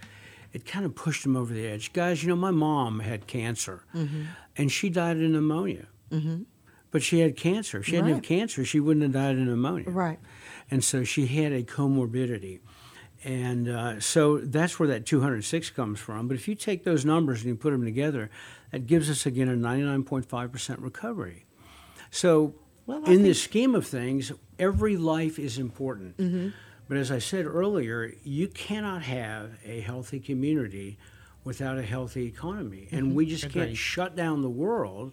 [0.53, 1.93] it kind of pushed them over the edge.
[1.93, 3.85] Guys, you know, my mom had cancer,
[4.57, 5.87] and she died of pneumonia.
[6.91, 7.79] But she had cancer.
[7.81, 8.15] If she hadn't Right.
[8.17, 9.91] had cancer, she wouldn't have died of pneumonia.
[9.91, 10.19] Right.
[10.71, 12.61] And so she had a comorbidity.
[13.25, 16.29] And uh, so that's where that 206 comes from.
[16.29, 18.31] But if you take those numbers and you put them together,
[18.71, 21.45] that gives us again a 99.5% recovery.
[22.11, 22.55] So,
[22.87, 26.17] Well, in the scheme of things, every life is important.
[26.17, 26.49] Mm-hmm.
[26.89, 30.97] But as I said earlier, you cannot have a healthy community
[31.45, 32.87] without a healthy economy.
[32.87, 32.97] Mm-hmm.
[32.97, 33.65] And we just Agreed.
[33.67, 35.13] can't shut down the world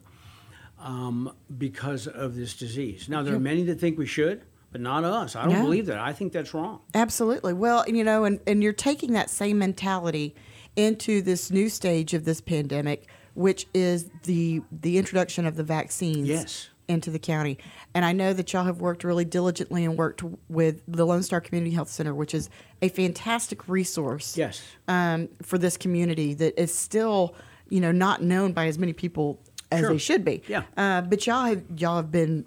[0.79, 3.09] um, because of this disease.
[3.09, 4.43] Now, there are many that think we should,
[4.75, 5.37] but not us.
[5.37, 5.61] I don't No.
[5.63, 5.99] believe that.
[5.99, 6.81] I think that's wrong.
[6.93, 7.53] Absolutely.
[7.53, 10.35] Well, you know, and, and you're taking that same mentality
[10.75, 16.27] into this new stage of this pandemic which is the the introduction of the vaccines.
[16.27, 16.69] Yes.
[16.87, 17.57] Into the county,
[17.95, 21.41] and I know that y'all have worked really diligently and worked with the Lone Star
[21.41, 22.47] Community Health Center, which is
[22.81, 24.61] a fantastic resource Yes.
[24.87, 27.33] um, for this community that is still,
[27.69, 29.39] you know, not known by as many people
[29.71, 29.89] as Sure.
[29.89, 30.43] they should be.
[30.47, 30.61] Yeah.
[30.77, 32.45] Uh, but y'all have y'all have been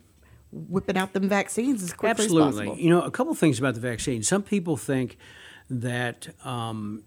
[0.50, 2.46] whipping out them vaccines as quickly as possible.
[2.46, 2.82] Absolutely.
[2.82, 4.22] You know, a couple things about the vaccine.
[4.22, 5.18] Some people think
[5.70, 7.02] that um,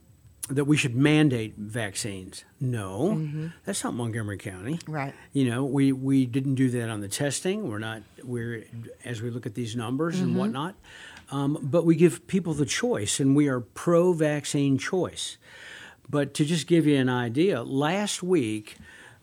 [0.49, 2.43] that we should mandate vaccines.
[2.59, 4.73] No, that's not Montgomery County.
[4.73, 4.91] Mm-hmm.
[4.91, 5.13] Right.
[5.33, 7.69] You know, we, we didn't do that on the testing.
[7.69, 8.65] We're not we're
[9.05, 10.23] as we look at these numbers Mm-hmm.
[10.25, 10.75] and whatnot.
[11.31, 15.37] Um, but we give people the choice, and we are pro-vaccine choice.
[16.09, 18.75] But to just give you an idea, last week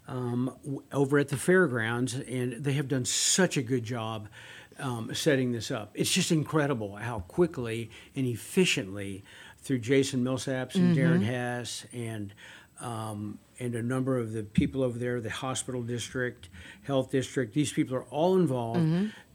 [0.09, 0.57] um,
[0.93, 4.29] over at the fairgrounds, and they have done such a good job
[4.79, 5.91] um, setting this up.
[5.95, 9.23] It's just incredible how quickly and efficiently,
[9.61, 12.33] through Jason Millsaps and Darren Hess and
[12.81, 16.49] um, and a number of the people over there, the hospital district,
[16.85, 18.79] health district, these people are all involved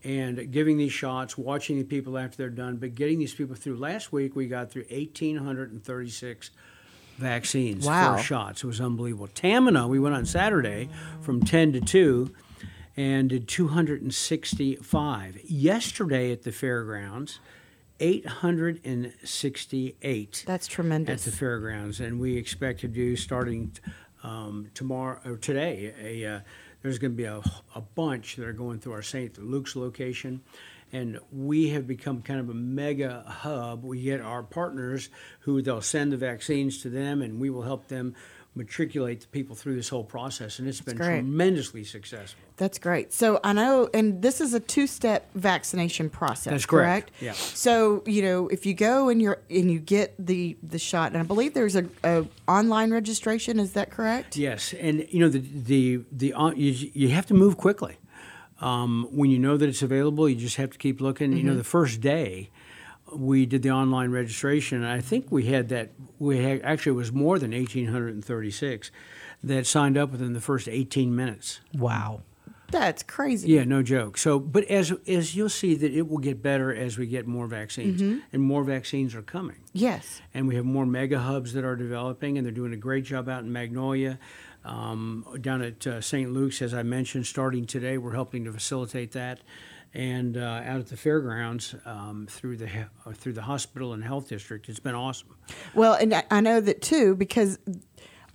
[0.06, 3.76] and giving these shots, watching the people after they're done, but getting these people through.
[3.76, 6.52] Last week we got through 1,836
[7.18, 8.16] vaccines, Wow.
[8.16, 8.64] first shots.
[8.64, 9.28] It was unbelievable.
[9.34, 10.90] Tamina, we went on Saturday
[11.22, 12.32] from 10 to 2
[12.96, 15.40] and did 265.
[15.46, 17.40] Yesterday at the fairgrounds,
[18.00, 21.26] 868 That's tremendous.
[21.28, 23.72] at the fairgrounds, and we expect to do starting
[24.24, 25.94] um, tomorrow or today.
[26.02, 26.40] A uh,
[26.82, 27.42] there's going to be a,
[27.76, 29.38] a bunch that are going through our St.
[29.42, 30.42] Luke's location,
[30.94, 33.84] and we have become kind of a mega hub.
[33.84, 35.10] We get our partners
[35.42, 38.16] who they'll send the vaccines to them, and we will help them
[38.56, 42.40] matriculate the people through this whole process, and it's been tremendously successful.
[42.58, 43.12] That's great.
[43.12, 46.52] So I know, and this is a two-step vaccination process.
[46.52, 47.10] That's correct.
[47.20, 47.32] Yeah.
[47.34, 51.20] So you know, if you go and you're and you get the the shot, and
[51.20, 53.60] I believe there's a, a online registration.
[53.60, 54.38] Is that correct?
[54.38, 57.98] Yes, and you know the the the uh, you, you have to move quickly.
[58.62, 61.34] Um, when you know that it's available, you just have to keep looking.
[61.36, 62.50] You know, the first day
[63.12, 65.92] we did the online registration, and I think we had that.
[66.20, 68.92] We had actually it was more than eighteen hundred and thirty six
[69.44, 71.60] that signed up within the first eighteen minutes.
[71.74, 72.22] Wow.
[72.72, 73.50] That's crazy.
[73.50, 74.18] Yeah, no joke.
[74.18, 77.46] So, but as as you'll see that it will get better as we get more
[77.46, 80.22] vaccines, and more vaccines are coming Yes.
[80.34, 83.30] and we have more mega hubs that are developing, and they're doing a great job
[83.30, 84.18] out in Magnolia.
[84.66, 86.32] Um, down at uh, St.
[86.32, 89.40] Luke's, as I mentioned, starting today, we're helping to facilitate that,
[89.94, 92.68] and uh, out at the fairgrounds um, through the
[93.06, 94.70] uh, through the hospital and health district.
[94.70, 95.36] It's been awesome.
[95.74, 97.60] Well, and I- know that too because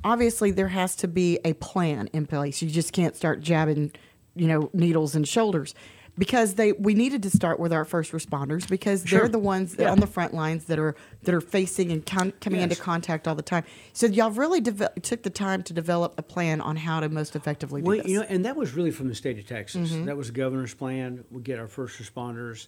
[0.05, 2.61] obviously there has to be a plan in place.
[2.63, 3.93] You just can't start jabbing,
[4.37, 5.75] you know, needles and shoulders.
[6.19, 9.21] Because they, we needed to start with our first responders because Sure.
[9.21, 9.91] they're the ones Yeah.
[9.93, 13.35] on the front lines that are that are facing and con- coming into contact all
[13.37, 13.63] the time.
[13.93, 17.37] So y'all really deve- took the time to develop a plan on how to most
[17.37, 18.07] effectively do Well, this.
[18.09, 19.93] you know, and that was really from the state of Texas.
[20.05, 21.25] That was the governor's plan.
[21.31, 22.67] We get our first responders,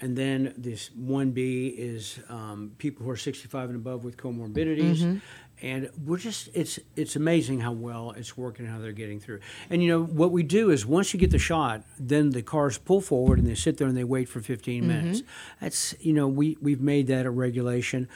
[0.00, 5.20] and then this one B is um, people who are 65 and above with comorbidities.
[5.62, 9.38] And we're just it's it's amazing how well it's working, how they're getting through.
[9.70, 12.78] And you know what we do is once you get the shot, then the cars
[12.78, 14.88] pull forward and they sit there and they wait for 15 mm-hmm.
[14.88, 15.22] minutes.
[15.60, 18.08] That's you know we we've made that a regulation.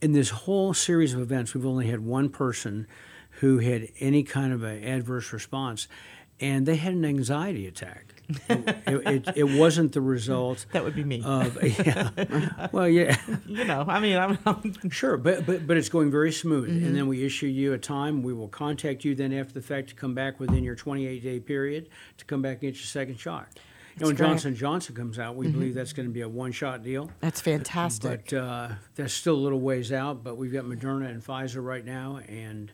[0.00, 2.86] In this whole series of events, we've only had one person
[3.40, 5.88] who had any kind of an adverse response,
[6.40, 8.17] and they had an anxiety attack.
[8.28, 11.22] It, it, it wasn't the result That would be me.
[11.24, 12.68] of yeah.
[12.72, 16.32] Well, yeah, you know, I mean, I'm, I'm sure, but but but it's going very
[16.32, 16.68] smooth.
[16.68, 18.22] And then we issue you a time.
[18.22, 21.40] We will contact you then after the fact to come back within your 28 day
[21.40, 21.88] period
[22.18, 23.48] to come back and get your second shot.
[23.96, 24.28] You know, when great.
[24.28, 27.10] Johnson Johnson comes out, we believe that's going to be a one shot deal.
[27.20, 28.30] That's fantastic.
[28.30, 30.22] But uh, that's still a little ways out.
[30.22, 32.70] But we've got Moderna and Pfizer right now, and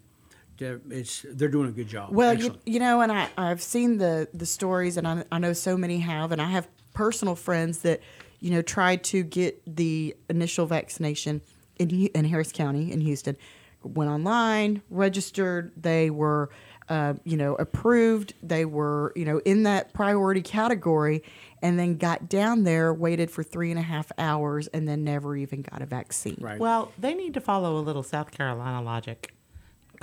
[0.59, 2.11] they're, it's they're doing a good job.
[2.13, 5.53] Well, you, you know, and I, I've seen the, the stories, and I, I know
[5.53, 8.01] so many have, and I have personal friends that,
[8.41, 11.41] you know, tried to get the initial vaccination
[11.79, 13.37] in, in Harris County in Houston,
[13.83, 16.51] went online, registered, they were,
[16.89, 21.23] uh, you know, approved, they were, you know, in that priority category,
[21.63, 25.37] and then got down there, waited for three and a half hours, and then never
[25.37, 26.37] even got a vaccine.
[26.41, 26.59] right.
[26.59, 29.35] well, they need to follow a little South Carolina logic.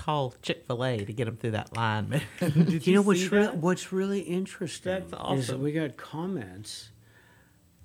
[0.01, 2.21] Call Chick Fil A to get them through that line.
[2.39, 5.61] Did you know what's re- what's really interesting That's is that awesome.
[5.61, 6.89] we got comments.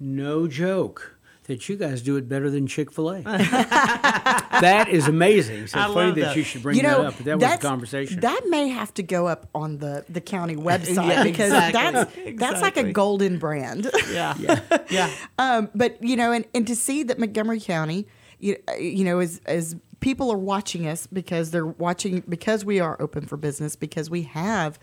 [0.00, 1.18] No joke.
[1.42, 3.20] That you guys do it better than Chick Fil A.
[3.22, 5.66] that is amazing.
[5.66, 6.36] So I it's funny love that, that.
[6.36, 7.14] you should bring you know, that up.
[7.18, 8.20] But that was a conversation.
[8.20, 12.32] That may have to go up on the, the county website Yeah, because exactly.
[12.32, 13.90] that's that's like a golden brand.
[14.10, 14.60] Yeah.
[14.88, 15.14] Yeah.
[15.38, 18.06] um, but you know, and, and to see that Montgomery County
[18.38, 23.00] you, you know, is as people are watching us because they're watching because we are
[23.00, 24.78] open for business because we have,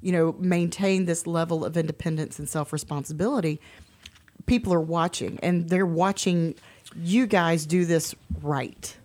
[0.00, 3.60] you know, maintained this level of independence and self responsibility.
[4.46, 6.54] People are watching, and they're watching
[6.96, 8.96] you guys do this right.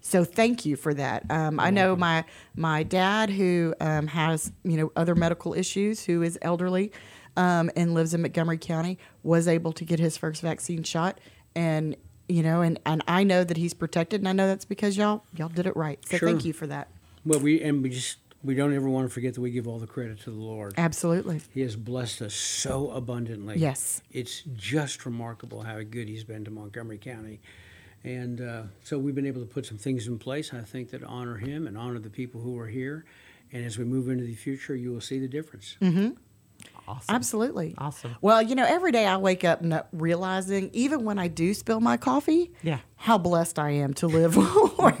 [0.00, 1.24] So thank you for that.
[1.30, 2.24] Um, I know my
[2.56, 6.92] my dad who um, has you know other medical issues, who is elderly,
[7.36, 11.20] um, and lives in Montgomery County, was able to get his first vaccine shot,
[11.54, 11.96] and
[12.32, 15.24] you know, and and I know that he's protected, and I know that's because y'all
[15.36, 15.98] y'all did it right.
[16.06, 16.28] So Sure.
[16.28, 16.88] thank you for that.
[17.24, 19.78] Well, we and we just we don't ever want to forget that we give all
[19.78, 20.74] the credit to the Lord.
[20.76, 21.42] Absolutely.
[21.54, 23.56] He has blessed us so abundantly.
[23.58, 24.02] Yes.
[24.10, 27.40] It's just remarkable how good He's been to Montgomery County.
[28.02, 31.04] And uh, so we've been able to put some things in place, I think, that
[31.04, 33.04] honor Him and honor the people who are here.
[33.52, 35.76] And as we move into the future, you will see the difference.
[36.88, 37.14] Awesome.
[37.14, 37.74] Absolutely.
[37.78, 38.16] Awesome.
[38.20, 39.62] Well, you know, every day I wake up
[39.92, 42.78] realizing, even when I do spill my coffee, Yeah.
[42.96, 44.36] how blessed I am to live
[44.76, 44.96] where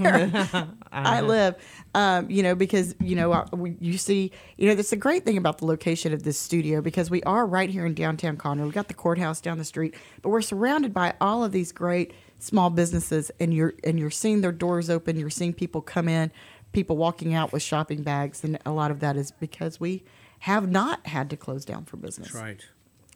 [0.92, 1.56] I live.
[1.94, 5.24] Um, you know, because you know, uh, we, you see, you know, that's the great
[5.24, 8.64] thing about the location of this studio because we are right here in downtown Conroe.
[8.66, 12.12] We got the courthouse down the street, but we're surrounded by all of these great
[12.38, 15.16] small businesses, and you're and you're seeing their doors open.
[15.18, 16.30] You're seeing people come in,
[16.72, 20.04] people walking out with shopping bags, and a lot of that is because we
[20.42, 22.32] have not had to close down for business.
[22.32, 22.60] That's right.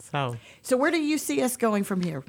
[0.00, 2.22] So So where do you see us going from here?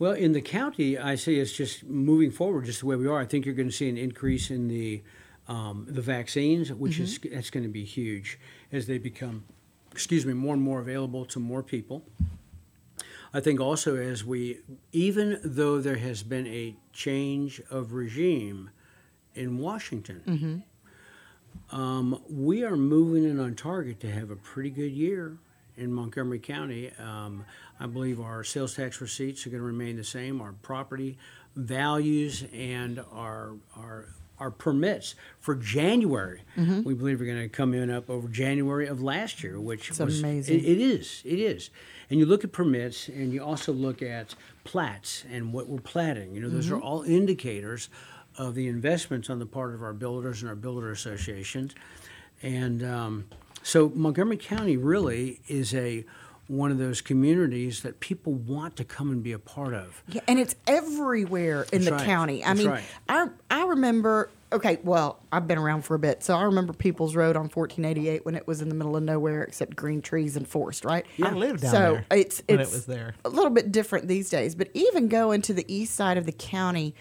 [0.00, 3.20] Well, in the county, I see us just moving forward just the way we are.
[3.20, 5.02] I think you're going to see an increase in the
[5.46, 8.40] um, the vaccines, which is that's going to be huge
[8.72, 9.44] as they become,
[9.92, 12.02] excuse me, more and more available to more people.
[13.32, 14.58] I think also as we,
[14.90, 18.70] even though there has been a change of regime
[19.34, 20.64] in Washington,
[21.70, 25.36] um, we are moving in on target to have a pretty good year
[25.76, 26.90] in Montgomery County.
[26.98, 27.44] Um,
[27.80, 30.40] I believe our sales tax receipts are going to remain the same.
[30.40, 31.16] Our property
[31.56, 34.06] values and our our
[34.38, 39.00] our permits for January, we believe are going to come in up over January of
[39.00, 40.58] last year, which It's was amazing.
[40.58, 41.70] it- it is, it is.
[42.10, 44.34] And you look at permits, and you also look at
[44.64, 46.34] plats and what we're platting.
[46.34, 46.82] You know, those are Mm-hmm.
[46.84, 47.88] all indicators
[48.36, 51.74] of the investments on the part of our builders and our builder associations.
[52.42, 53.26] And um,
[53.62, 56.04] so Montgomery County really is a
[56.48, 60.02] one of those communities that people want to come and be a part of.
[60.08, 62.04] Yeah, and it's everywhere in That's the right.
[62.04, 62.44] county.
[62.44, 62.84] I That's mean, right.
[63.08, 64.28] I I remember.
[64.52, 68.26] Okay, well, I've been around for a bit, so I remember People's Road on 1488
[68.26, 71.06] when it was in the middle of nowhere, except green trees and forest, right?
[71.22, 73.14] I lived down so there it's when it's it was there.
[73.24, 74.54] a little bit different these days.
[74.54, 76.94] But even going to the east side of the county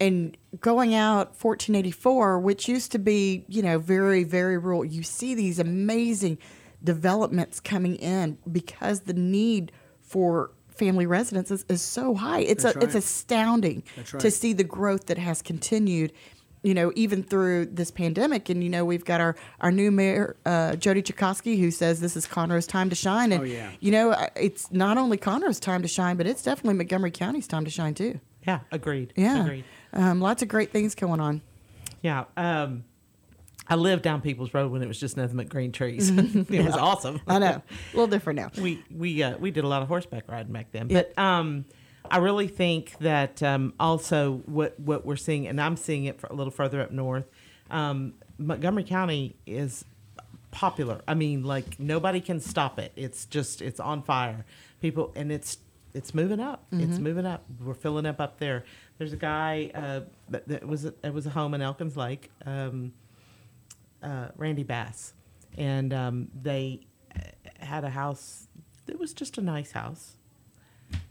[0.00, 5.34] and going out 1484, which used to be, you know, very very rural, you see
[5.34, 6.38] these amazing
[6.82, 12.40] developments coming in because the need for family residences is so high.
[12.40, 16.12] It's That's a, it's astounding That's to see the growth that has continued.
[16.64, 20.36] You know, even through this pandemic, and you know, we've got our our new mayor,
[20.44, 23.30] uh, Jody Czajkoski, who says this is Conroe's time to shine.
[23.30, 23.70] And Oh, yeah.
[23.78, 27.64] you know, it's not only Conroe's time to shine, but it's definitely Montgomery County's time
[27.64, 28.18] to shine too.
[28.44, 29.12] yeah, agreed.
[29.16, 29.64] Yeah, Agreed.
[29.92, 31.40] Um, lots of great things going on.
[32.02, 32.24] Yeah.
[32.36, 32.84] Um,
[33.68, 36.10] I lived down People's Road when it was just nothing but green trees.
[36.10, 37.20] it was awesome.
[37.26, 37.62] I know, a
[37.92, 38.50] little different now.
[38.62, 40.88] we we uh, we did a lot of horseback riding back then.
[40.88, 41.02] Yeah.
[41.02, 41.64] But um,
[42.10, 46.34] I really think that um, also what what we're seeing, and I'm seeing it a
[46.34, 47.26] little further up north.
[47.70, 49.84] Um, Montgomery County is
[50.50, 51.02] popular.
[51.06, 52.92] I mean, like nobody can stop it.
[52.96, 54.44] It's just it's on fire.
[54.80, 55.58] People and it's
[55.94, 56.66] it's moving up.
[56.72, 57.44] It's moving up.
[57.60, 58.64] We're filling up up there.
[58.98, 62.30] There's a guy uh, that, that was it was a home in Elkins Lake.
[62.44, 62.92] Um,
[64.02, 65.14] uh, Randy Bass,
[65.56, 66.86] and um, they
[67.16, 67.20] uh,
[67.58, 68.48] had a house.
[68.86, 70.17] It was just a nice house.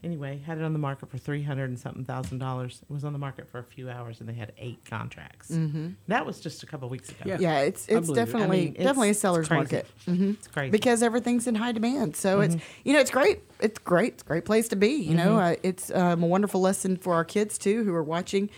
[0.04, 2.82] Anyway, had it on the market for three hundred and something thousand dollars.
[2.90, 5.52] It was on the market for a few hours, and they had eight contracts.
[5.52, 5.90] Mm-hmm.
[6.08, 7.20] That was just a couple weeks ago.
[7.26, 7.38] Yeah.
[7.40, 8.22] Yeah, it's it's believe it.
[8.22, 9.60] I definitely mean, it's- definitely a it's seller's crazy.
[9.60, 9.88] market.
[10.06, 12.16] hmm It's crazy because everything's in high demand.
[12.16, 12.56] So it's
[12.86, 13.42] you know it's great.
[13.60, 14.14] It's great.
[14.14, 14.90] It's a great place to be.
[14.94, 18.50] You know, uh, it's um, a wonderful lesson for our kids too who are watching.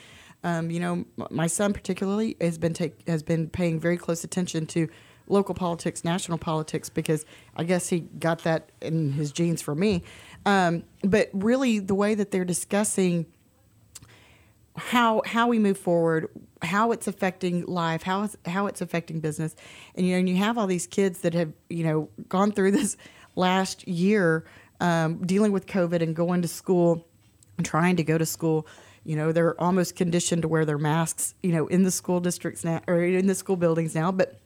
[0.44, 4.68] Um, you know, my son particularly has been take has been paying very close attention
[4.68, 4.88] to
[5.32, 7.24] local politics, national politics, because
[7.56, 10.02] I guess he got that in his genes from me.
[10.46, 13.26] Um, but really, the way that they're discussing
[14.76, 16.30] how how we move forward,
[16.62, 19.56] how it's affecting life, how it's how it's affecting business,
[19.96, 22.72] and you know, and you have all these kids that have you know gone through
[22.80, 22.98] this
[23.36, 24.46] last year
[24.80, 27.06] um, dealing with COVID and going to school,
[27.58, 28.66] and trying to go to school.
[29.04, 31.36] You know, they're almost conditioned to wear their masks.
[31.44, 34.40] You know, in the school districts now or in the school buildings now, but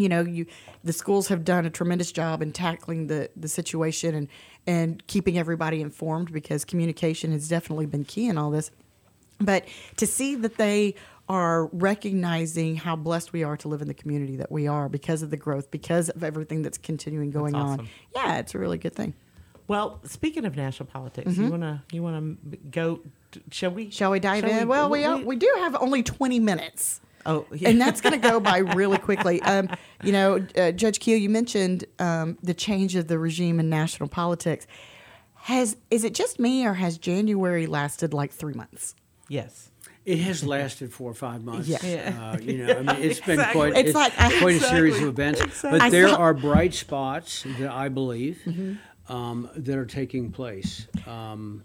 [0.00, 0.46] you know you
[0.84, 4.28] the schools have done a tremendous job in tackling the the situation and
[4.66, 8.70] and keeping everybody informed because communication has definitely been key in all this
[9.40, 9.64] But
[9.96, 10.94] to see that they
[11.28, 15.22] are recognizing how blessed we are to live in the community that we are because
[15.22, 17.74] of the growth, because of everything that's continuing going on.
[17.74, 17.88] awesome.
[18.14, 19.14] Yeah, it's a really good thing.
[19.68, 22.34] Well, speaking of national politics, you wanna you wanna
[22.72, 23.00] go?
[23.52, 23.84] Shall we?
[23.84, 23.90] Mm-hmm.
[23.90, 24.66] Shall we dive in?
[24.66, 27.00] well, we, we do have only 20 minutes.
[27.26, 27.68] Oh, yeah.
[27.68, 29.42] and that's going to go by really quickly.
[29.42, 29.68] Um,
[30.02, 34.08] you know, uh, Judge Keough, you mentioned um, the change of the regime in national
[34.08, 34.66] politics.
[35.34, 38.94] Has is it just me, or has January lasted like three months?
[39.28, 39.66] yes.
[40.06, 41.68] It has lasted four or five months.
[41.68, 42.32] Yeah.
[42.34, 45.08] Uh, you know, I mean, it's been quite, It's it's like- quite a series of
[45.08, 45.40] events.
[45.42, 45.70] Exactly.
[45.78, 49.12] But I there saw- are bright spots that I believe Mm-hmm.
[49.14, 50.86] um, that are taking place.
[51.06, 51.64] Um,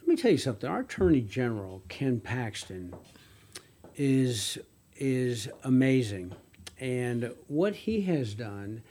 [0.00, 0.68] let me tell you something.
[0.68, 2.92] Our Attorney General Ken Paxton
[3.96, 4.58] is
[4.96, 6.32] is amazing,
[6.78, 8.82] and what he has done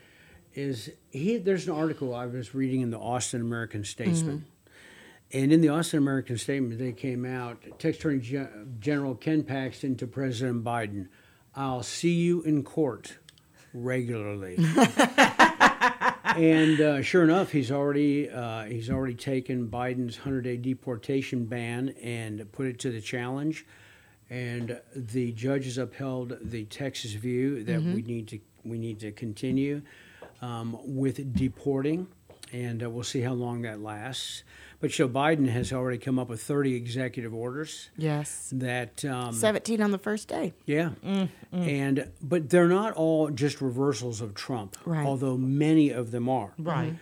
[0.54, 1.38] is he.
[1.38, 4.46] There's an article I was reading in the Austin American Statesman.
[5.34, 9.98] And in the Austin American Statement, they came out, Texas Attorney Gen- General Ken Paxton
[9.98, 11.08] to President Biden,
[11.56, 13.18] I'll see you in court
[13.74, 14.56] regularly.
[16.24, 22.50] and uh, sure enough, he's already uh, he's already taken Biden's 100-day deportation ban and
[22.52, 23.66] put it to the challenge.
[24.30, 29.84] And the judges upheld the Texas view that we need to we need to continue
[30.42, 32.08] um, with deporting,
[32.52, 34.42] and uh, we'll see how long that lasts.
[34.80, 39.82] But Joe Biden has already come up with 30 executive orders Yes, that um, 17
[39.82, 40.54] on the first day.
[40.66, 40.90] yeah,
[41.52, 45.06] and but they're not all just reversals of Trump, Right.
[45.06, 46.54] although many of them are.
[46.58, 46.96] Right.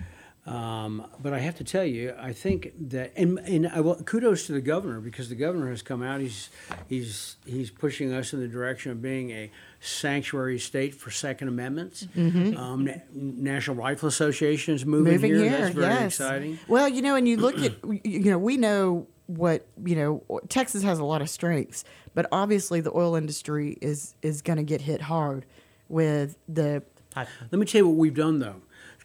[0.45, 4.45] Um, but I have to tell you, I think that, and and I will, kudos
[4.47, 6.19] to the governor because the governor has come out.
[6.19, 6.49] He's
[6.89, 12.07] he's he's pushing us in the direction of being a sanctuary state for Second Amendments.
[12.17, 15.21] Um, Na- National Rifle Association is moving, Mm-hmm.
[15.21, 15.49] Moving here.
[15.49, 16.05] here, That's very yes.
[16.19, 16.59] exciting.
[16.67, 17.73] Well, you know, and you look at,
[18.05, 20.41] you know, we know what you know.
[20.49, 24.63] Texas has a lot of strengths, but obviously the oil industry is is going to
[24.63, 25.45] get hit hard
[25.87, 26.83] with the.
[27.15, 28.55] Let me tell you what we've done though.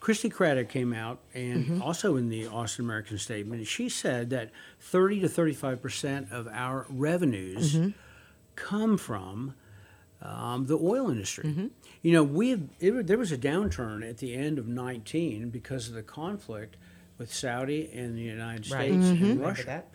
[0.00, 1.82] Christi Craddick came out and Mm-hmm.
[1.82, 6.86] also in the Austin American Statement, she said that 30 to 35 percent of our
[6.88, 7.90] revenues Mm-hmm.
[8.54, 9.54] come from
[10.20, 11.44] um, the oil industry.
[11.44, 11.66] Mm-hmm.
[12.02, 15.88] You know, we have, it, there was a downturn at the end of 19 because
[15.88, 16.76] of the conflict
[17.18, 18.88] with Saudi and the United Right.
[18.90, 19.64] States and Russia.
[19.66, 19.88] that?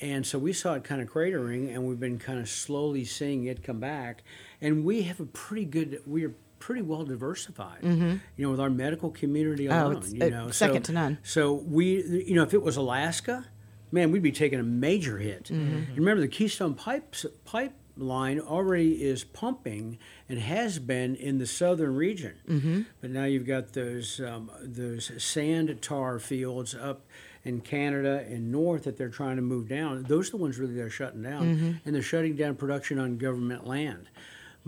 [0.00, 3.44] And so we saw it kind of cratering, and we've been kind of slowly seeing
[3.44, 4.22] it come back.
[4.60, 8.70] And we have a pretty good, we are pretty well diversified, you know, with our
[8.70, 9.72] medical community Mm-hmm.
[9.78, 9.96] Oh, alone.
[9.98, 11.18] it's, you know, second so, to none.
[11.22, 13.46] So we, you know, if it was Alaska,
[13.92, 15.44] man, we'd be taking a major hit.
[15.44, 15.94] Mm-hmm.
[15.96, 19.98] Remember, the Keystone Pipes pipeline already is pumping
[20.28, 22.34] and has been in the southern region.
[22.48, 22.82] Mm-hmm.
[23.00, 27.06] But now you've got those um, those sand tar fields up
[27.44, 30.02] in Canada and north that they're trying to move down.
[30.04, 31.72] Those are the ones really they're shutting down, Mm-hmm.
[31.84, 34.08] and they're shutting down production on government land.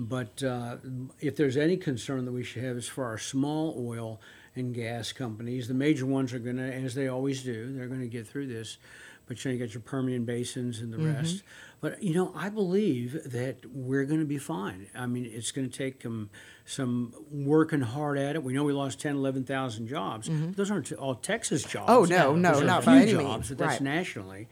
[0.00, 0.76] But uh,
[1.20, 4.18] if there's any concern that we should have is for our small oil
[4.56, 5.68] and gas companies.
[5.68, 8.46] The major ones are going to, as they always do, they're going to get through
[8.46, 8.78] this.
[9.26, 11.44] But you know, you got your Permian basins and the rest.
[11.80, 14.86] But you know, I believe that we're going to be fine.
[14.94, 16.30] I mean, it's going to take um,
[16.64, 18.42] some working hard at it.
[18.42, 20.28] We know we lost 10, 11,000 jobs.
[20.28, 21.88] But those aren't all Texas jobs.
[21.88, 23.48] Oh, no, no, not by any jobs, means.
[23.50, 23.82] But that's Right.
[23.82, 24.48] nationally.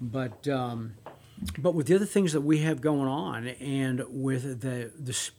[0.00, 0.94] But um,
[1.58, 5.30] but with the other things that we have going on, and with the the s-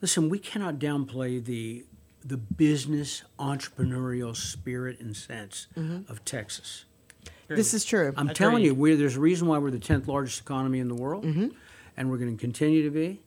[0.00, 1.84] listen, we cannot downplay the
[2.24, 6.10] the business entrepreneurial spirit and sense Mm-hmm.
[6.10, 6.84] of Texas.
[7.48, 8.12] This is true.
[8.16, 10.94] I'm telling you, we there's a reason why we're the tenth largest economy in the
[10.96, 11.48] world, Mm-hmm.
[11.96, 13.20] and we're going to continue to be.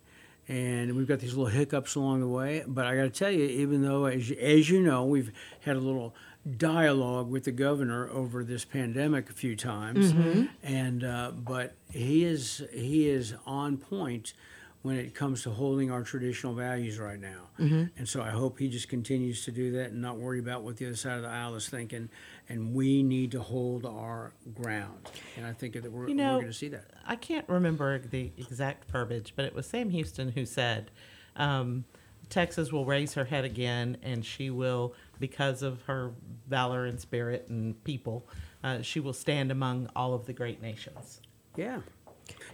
[0.50, 3.45] And we've got these little hiccups along the way, but I got to tell you,
[3.45, 5.32] even though, as you, as you know, we've
[5.62, 6.16] had a little
[6.58, 10.45] dialogue with the governor over this pandemic a few times, Mm-hmm.
[10.64, 14.34] and uh, but he is he is on point
[14.82, 17.50] when it comes to holding our traditional values right now.
[17.60, 17.84] Mm-hmm.
[17.97, 20.78] And so I hope he just continues to do that and not worry about what
[20.78, 22.10] the other side of the aisle is thinking.
[22.50, 25.12] And we need to hold our ground.
[25.38, 26.86] And I think that we're, You know, we're going to see that.
[27.06, 30.89] I can't remember the exact verbiage, but it was Sam Houston who said,
[31.36, 31.86] um,
[32.30, 36.12] Texas will raise her head again, and she will, because of her
[36.47, 38.28] valor and spirit and people,
[38.64, 41.22] uh, she will stand among all of the great nations.
[41.56, 41.82] Yeah.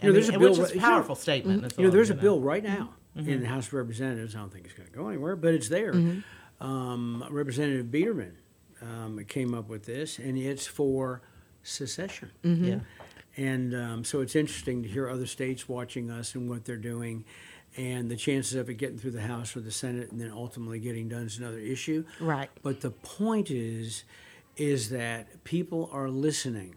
[0.01, 1.61] I mean, which is a powerful statement.
[1.61, 2.21] that's You know, there's a know.
[2.21, 4.35] bill right now in the House of Representatives.
[4.35, 5.93] I don't think it's going to go anywhere, but it's there.
[5.93, 6.65] Mm-hmm.
[6.65, 8.35] Um, Representative Biedermann
[8.85, 11.21] um, came up with this, and it's for
[11.63, 12.31] secession.
[12.43, 12.79] Yeah.
[13.37, 17.25] And um, so it's interesting to hear other states watching us and what they're doing.
[17.77, 20.79] And the chances of it getting through the House or the Senate and then ultimately
[20.79, 22.05] getting done is another issue.
[22.21, 22.49] Right.
[22.63, 24.05] But the point is,
[24.55, 26.75] is that people are listening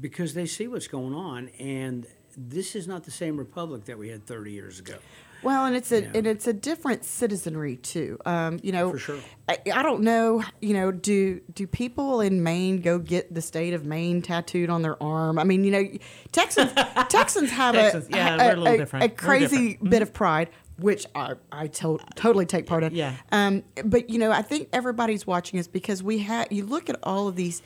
[0.00, 4.08] because they see what's going on and this is not the same republic that we
[4.08, 4.96] had 30 years ago.
[5.42, 6.10] Well, and it's a Yeah.
[6.14, 8.18] and it's a different citizenry too.
[8.24, 9.18] Um, you know, For sure.
[9.48, 10.44] I, I don't know.
[10.60, 14.82] You know, do do people in Maine go get the state of Maine tattooed on
[14.82, 15.38] their arm?
[15.38, 15.84] I mean, you know,
[16.30, 16.70] Texans
[17.08, 19.04] Texans have Texans, a, yeah, a, a little a- different.
[19.04, 22.94] a crazy bit of pride, which I I to- totally take part in.
[22.94, 23.14] Yeah.
[23.32, 26.52] Um, but you know, I think everybody's watching us because we have.
[26.52, 27.62] You look at all of these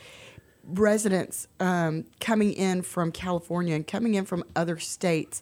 [0.63, 5.41] residents um, coming in from California and coming in from other states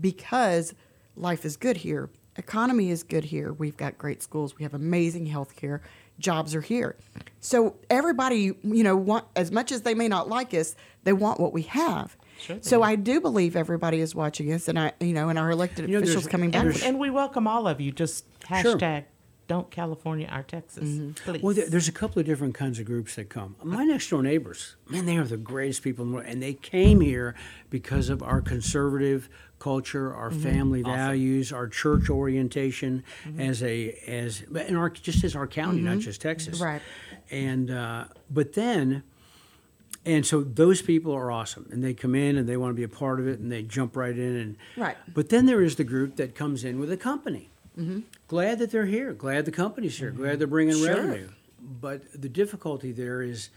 [0.00, 0.74] because
[1.16, 2.10] life is good here.
[2.36, 3.52] Economy is good here.
[3.52, 4.58] We've got great schools.
[4.58, 5.82] We have amazing health care.
[6.18, 6.96] Jobs are here.
[7.40, 11.38] So everybody, you know, want as much as they may not like us, they want
[11.38, 12.16] what we have.
[12.38, 12.82] Sure so.
[12.82, 15.98] I do believe everybody is watching us, and I, you know, and our elected You
[15.98, 16.64] know, officials coming back.
[16.64, 17.92] And, and we welcome all of you.
[17.92, 19.04] Just Sure.
[19.44, 21.10] Hashtag don't California our Texas, Mm-hmm.
[21.30, 21.42] please.
[21.42, 23.56] Well, there, there's a couple of different kinds of groups that come.
[23.62, 26.54] My next door neighbors, man, they are the greatest people in the world, and they
[26.54, 27.34] came here
[27.70, 29.28] because of our conservative
[29.58, 33.02] culture, our family values, our church orientation,
[33.38, 36.82] as a as and our just as our county, not just Texas, Right.
[37.30, 39.02] And uh, but then.
[40.06, 42.82] And so those people are awesome, and they come in and they want to be
[42.82, 44.36] a part of it, and they jump right in.
[44.36, 44.98] And Right.
[45.14, 47.48] But then there is the group that comes in with a company.
[47.78, 48.00] Mm-hmm.
[48.28, 49.12] Glad that they're here.
[49.12, 50.10] Glad the company's here.
[50.10, 50.84] Glad they're bringing mm-hmm.
[50.84, 50.94] Sure.
[50.94, 51.28] revenue.
[51.80, 53.50] But the difficulty there is,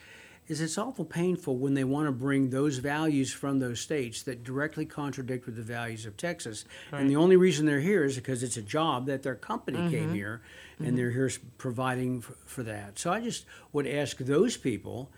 [0.48, 4.44] is it's awful painful when they want to bring those values from those states that
[4.44, 6.66] directly contradict with the values of Texas.
[6.92, 10.06] And the only reason they're here is because it's a job that their company came
[10.06, 10.16] mm-hmm.
[10.16, 10.42] here,
[10.80, 12.98] and they're here providing for, for that.
[12.98, 15.12] So I just would ask those people,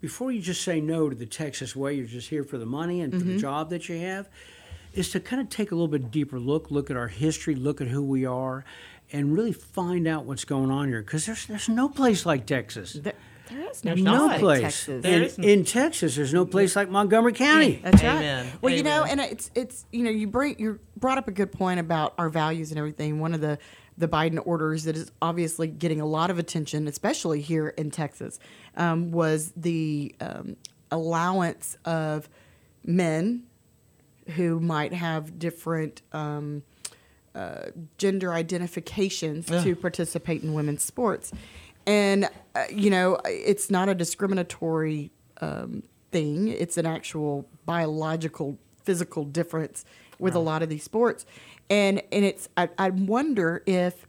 [0.00, 3.00] before you just say no to the Texas way, you're just here for the money
[3.00, 4.28] and for the job that you have,
[4.96, 7.80] is to kind of take a little bit deeper look, look at our history, look
[7.80, 8.64] at who we are,
[9.12, 11.02] and really find out what's going on here.
[11.02, 12.94] Because there's there's no place like Texas.
[12.94, 13.12] There-
[13.48, 14.26] there is no, There's no not.
[14.26, 14.60] like place.
[14.62, 15.02] Texas.
[15.04, 15.44] There And isn't.
[15.44, 17.78] in Texas, there's no place like Montgomery County.
[17.80, 18.46] That's Amen.
[18.46, 18.54] right.
[18.60, 21.52] Well, you know, and it's it's you know you bring you brought up a good
[21.52, 23.20] point about our values and everything.
[23.20, 23.58] One of the
[23.96, 28.40] the Biden orders that is obviously getting a lot of attention, especially here in Texas,
[28.76, 30.56] um, was the um,
[30.90, 32.28] allowance of
[32.84, 33.44] men
[34.30, 36.62] who might have different um,
[37.34, 37.66] uh,
[37.98, 41.32] gender identifications to participate in women's sports.
[41.86, 49.24] And, uh, you know, it's not a discriminatory um, thing, it's an actual biological, physical
[49.24, 49.84] difference
[50.18, 51.26] with a lot of these sports.
[51.68, 54.06] And, and it's, I, I wonder if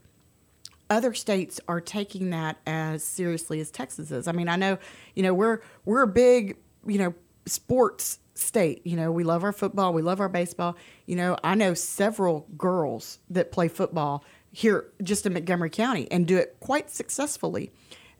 [0.90, 4.26] other states are taking that as seriously as Texas is.
[4.26, 4.78] I mean, I know,
[5.14, 6.56] you know, we're we're a big,
[6.86, 7.14] you know,
[7.46, 8.86] sports state.
[8.86, 10.76] You know, we love our football, we love our baseball.
[11.06, 16.26] You know, I know several girls that play football here just in Montgomery County and
[16.26, 17.70] do it quite successfully.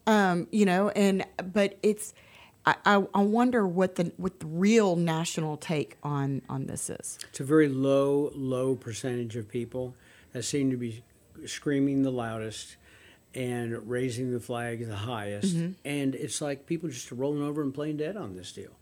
[0.07, 2.14] Um, you know, and but it's
[2.64, 7.19] I, I, I wonder what the what the real national take on on this is.
[7.29, 9.95] It's a very low, low percentage of people
[10.33, 11.03] that seem to be
[11.47, 12.77] screaming the loudest
[13.35, 15.55] and raising the flag the highest.
[15.85, 18.73] And it's like people just rolling over and playing dead on this deal.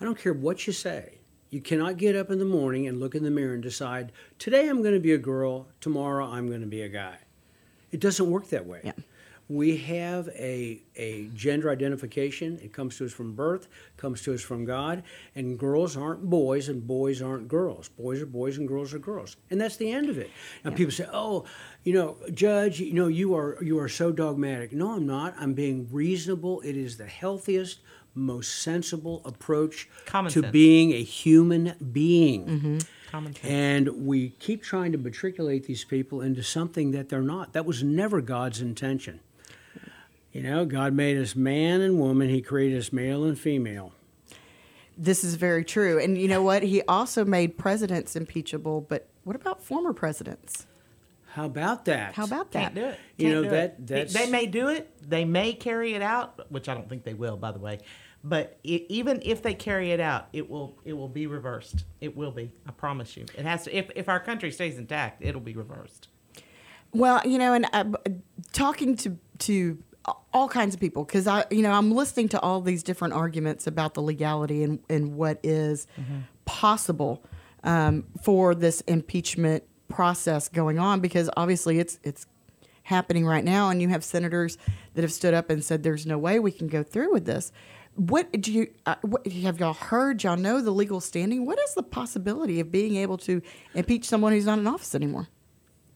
[0.00, 1.18] I don't care what you say.
[1.50, 4.68] You cannot get up in the morning and look in the mirror and decide, today
[4.68, 7.16] I'm going to be a girl, tomorrow I'm going to be a guy.
[7.90, 8.80] It doesn't work that way.
[8.84, 8.92] Yeah.
[9.50, 12.58] We have a, a gender identification.
[12.62, 16.68] It comes to us from birth, comes to us from God, and girls aren't boys
[16.68, 17.88] and boys aren't girls.
[17.88, 19.38] Boys are boys and girls are girls.
[19.48, 20.30] And that's the end of it.
[20.64, 21.46] Now people say, "Oh,
[21.82, 25.34] you know, judge, you know, you are you are so dogmatic." No, I'm not.
[25.38, 26.60] I'm being reasonable.
[26.60, 27.80] It is the healthiest,
[28.14, 30.52] most sensible approach Common to sense.
[30.52, 32.46] being a human being.
[32.46, 32.78] Mm-hmm.
[33.10, 33.46] Common sense.
[33.46, 37.52] And we keep trying to matriculate these people into something that they're not.
[37.52, 39.20] That was never God's intention.
[40.32, 43.92] You know, God made us man and woman, He created us male and female.
[44.96, 45.98] This is very true.
[45.98, 46.62] And you know what?
[46.64, 50.66] He also made presidents impeachable, but what about former presidents?
[51.30, 52.14] How about that?
[52.14, 52.80] How about Can't that?
[52.80, 52.98] do it.
[53.16, 54.90] You Can't know, do that- that's- they may do it.
[55.08, 57.78] They may carry it out, which I don't think they will, by the way.
[58.24, 61.84] But i even if they carry it out, it will it will be reversed.
[62.00, 62.50] It will be.
[62.66, 63.26] I promise you.
[63.36, 63.76] It has to.
[63.76, 66.08] If if our country stays intact, it'll be reversed.
[66.92, 67.84] Well, you know, and uh,
[68.52, 69.78] talking to to
[70.32, 73.66] all kinds of people because I, you know, I'm listening to all these different arguments
[73.68, 75.86] about the legality and and what is
[76.44, 77.24] possible
[77.62, 82.26] um, for this impeachment process going on because obviously it's it's
[82.84, 84.56] happening right now, and you have senators
[84.94, 87.52] that have stood up and said there's no way we can go through with this.
[87.94, 90.22] What do you uh, what, have y'all heard?
[90.22, 91.44] Y'all know the legal standing.
[91.44, 93.42] What is the possibility of being able to
[93.74, 95.28] impeach someone who's not in office anymore?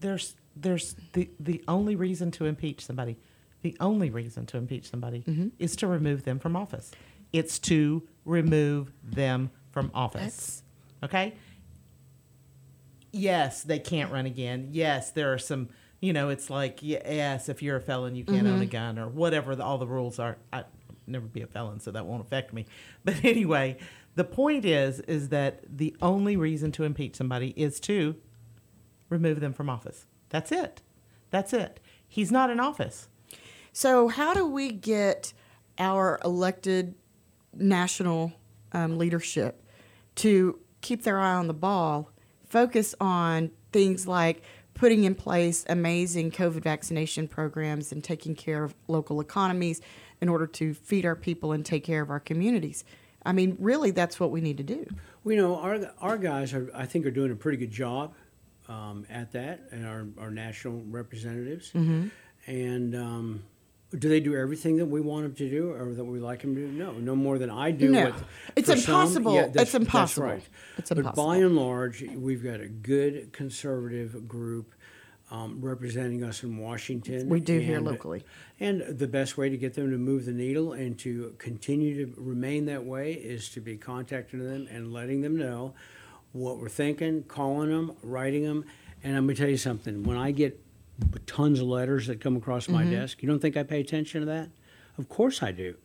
[0.00, 3.16] There's there's the the only reason to impeach somebody,
[3.62, 5.22] the only reason to impeach somebody
[5.58, 6.90] is to remove them from office.
[7.32, 10.20] It's to remove them from office.
[10.20, 10.62] That's-
[11.04, 11.34] okay,
[13.12, 14.68] yes, they can't run again.
[14.72, 15.68] Yes, there are some,
[16.00, 19.08] you know, it's like, yes, if you're a felon, you can't own a gun or
[19.08, 20.38] whatever the, all the rules are.
[20.52, 20.64] I
[21.06, 22.66] never be a felon, so that won't affect me.
[23.04, 23.78] But anyway,
[24.14, 28.16] the point is, is that the only reason to impeach somebody is to
[29.08, 30.06] remove them from office.
[30.28, 30.82] That's it.
[31.30, 31.80] That's it.
[32.08, 33.08] He's not in office.
[33.72, 35.32] So, how do we get
[35.78, 36.94] our elected
[37.54, 38.32] national
[38.72, 39.64] um, leadership
[40.16, 42.10] to keep their eye on the ball,
[42.52, 44.42] focus on things like
[44.74, 49.80] putting in place amazing COVID vaccination programs and taking care of local economies
[50.20, 52.84] in order to feed our people and take care of our communities?
[53.24, 54.86] I mean, really, that's what we need to do.
[55.24, 58.12] We know our our guys are I think are doing a pretty good job
[58.68, 61.72] um, at that, and our our national representatives.
[61.72, 62.08] Mm-hmm.
[62.46, 63.44] And um,
[63.98, 66.54] do they do everything that we want them to do, or that we like them
[66.54, 66.72] to do?
[66.72, 67.90] No, no more than I do.
[67.90, 68.06] No.
[68.06, 68.24] with-
[68.56, 68.94] It's for some.
[68.94, 69.34] impossible.
[69.34, 70.26] Yeah, that's- It's impossible.
[70.28, 70.48] That's right.
[70.78, 71.12] It's impossible.
[71.24, 74.74] But by and large, we've got a good conservative group.
[75.30, 77.30] Um, representing us in Washington.
[77.30, 78.22] We do here locally.
[78.60, 82.20] And the best way to get them to move the needle and to continue to
[82.20, 85.72] remain that way is to be contacting them and letting them know
[86.32, 88.66] what we're thinking, calling them, writing them.
[89.02, 90.02] And I'm going to tell you something.
[90.02, 90.60] When I get
[91.26, 92.92] tons of letters that come across my mm-hmm.
[92.92, 94.50] desk, you don't think I pay attention to that?
[94.98, 95.76] Of course I do.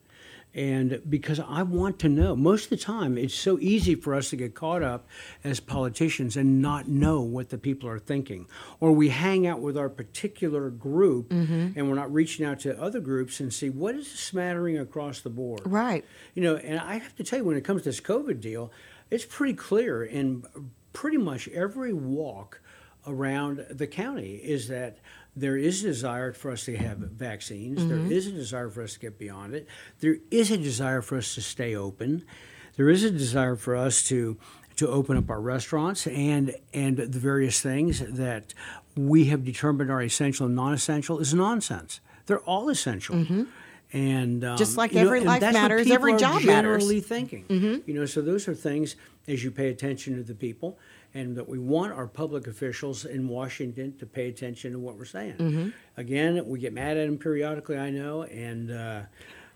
[0.54, 4.32] And because I want to know, most of the time, it's so easy for us
[4.32, 5.08] to get caught up
[5.44, 8.48] as politicians and not know what the people are thinking.
[8.80, 11.78] Or we hang out with our particular group mm-hmm.
[11.78, 15.30] and we're not reaching out to other groups and see what is smattering across the
[15.30, 15.62] board.
[15.66, 16.04] Right.
[16.34, 18.72] You know, and I have to tell you, when it comes to this COVID deal,
[19.12, 20.44] it's pretty clear in
[20.92, 22.62] pretty much every walk
[23.08, 25.00] around the county is that
[25.36, 27.86] there is a desire for us to have vaccines.
[27.88, 28.12] There mm-hmm.
[28.12, 29.68] is a desire for us to get beyond it.
[30.00, 32.26] There is a desire for us to stay open.
[32.76, 34.38] There is a desire for us to
[34.78, 38.54] to open up our restaurants and and the various things that
[38.96, 42.00] we have determined are essential and non-essential is nonsense.
[42.26, 43.16] They're all essential.
[43.16, 43.44] Mm-hmm.
[43.94, 46.46] And um, Just like you know, every life matters, every job matters.
[46.46, 47.46] generally thinking.
[47.46, 47.90] Mm-hmm.
[47.90, 48.96] You know, so those are things
[49.28, 50.78] as you pay attention to the people,
[51.18, 55.06] and that we want our public officials in Washington to pay attention to what we're
[55.06, 55.74] saying.
[55.98, 59.02] Again, we get mad at them periodically, I know, and uh,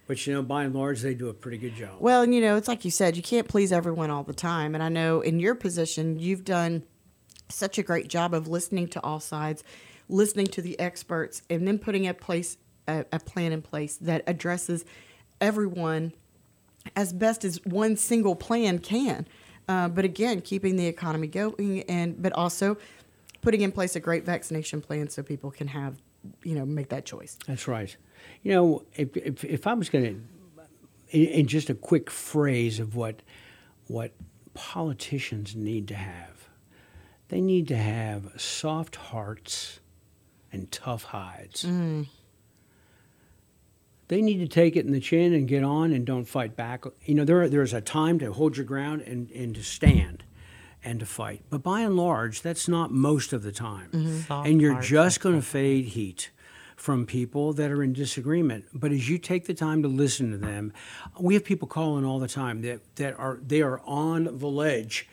[0.08, 1.98] but you know, by and large, they do a pretty good job.
[2.00, 4.74] Well, and you know, it's like you said, you can't please everyone all the time.
[4.74, 6.84] And I know in your position, you've done
[7.48, 9.64] such a great job of listening to all sides,
[10.10, 12.58] listening to the experts, and then putting a place
[12.88, 14.84] a, a plan in place that addresses
[15.40, 16.14] everyone
[16.96, 19.28] as best as one single plan can.
[19.72, 22.78] Uh, but again, keeping the economy going, and but also
[23.42, 25.96] putting in place a great vaccination plan so people can have,
[26.44, 27.38] you know, make that choice.
[27.48, 27.96] That's right.
[28.44, 32.80] You know, if if, if I was going to, in, in just a quick phrase
[32.82, 33.22] of what
[33.88, 34.12] what
[34.54, 36.50] politicians need to have,
[37.30, 39.80] they need to have soft hearts
[40.52, 41.64] and tough hides.
[44.12, 46.84] They need to take it in the chin and get on and don't fight back.
[47.06, 50.26] You know, there there's a time to hold your ground and, and to stand
[50.84, 51.44] and to fight.
[51.50, 54.20] But by and large, that's not most of the time.
[54.24, 56.30] Soft And you're just going to fade heat
[56.76, 58.66] from people that are in disagreement.
[58.74, 60.74] But as you take the time to listen to them,
[61.18, 65.08] we have people calling all the time that, that are they are on the ledge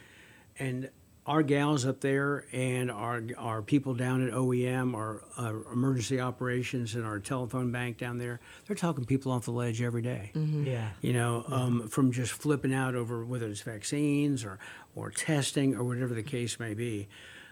[0.58, 0.90] and
[1.28, 6.94] our gals up there and our our people down at OEM, our, uh emergency operations,
[6.94, 10.32] and our telephone bank down there, they're talking people off the ledge every day.
[10.34, 10.88] Yeah.
[11.02, 14.58] You know, um, from just flipping out over whether it's vaccines or
[14.96, 17.08] or testing or whatever the case may be.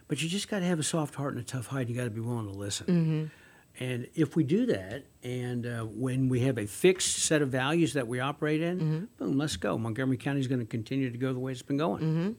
[0.08, 1.88] But you just got to have a soft heart and a tough hide.
[1.90, 3.30] You got to be willing to listen.
[3.78, 7.92] And if we do that, and uh, when we have a fixed set of values
[7.92, 9.76] that we operate in, boom, let's go.
[9.76, 12.36] Montgomery County is going to continue to go the way it's been going.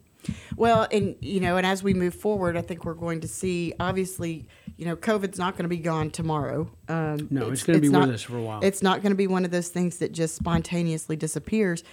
[0.56, 3.74] Well, and you know, and as we move forward, I think we're going to see.
[3.80, 4.48] Obviously,
[4.78, 6.70] you know, COVID's not going to be gone tomorrow.
[6.90, 8.60] Um, No, it's gonna be with us for a while.
[8.64, 11.84] It's not going to be one of those things that just spontaneously disappears.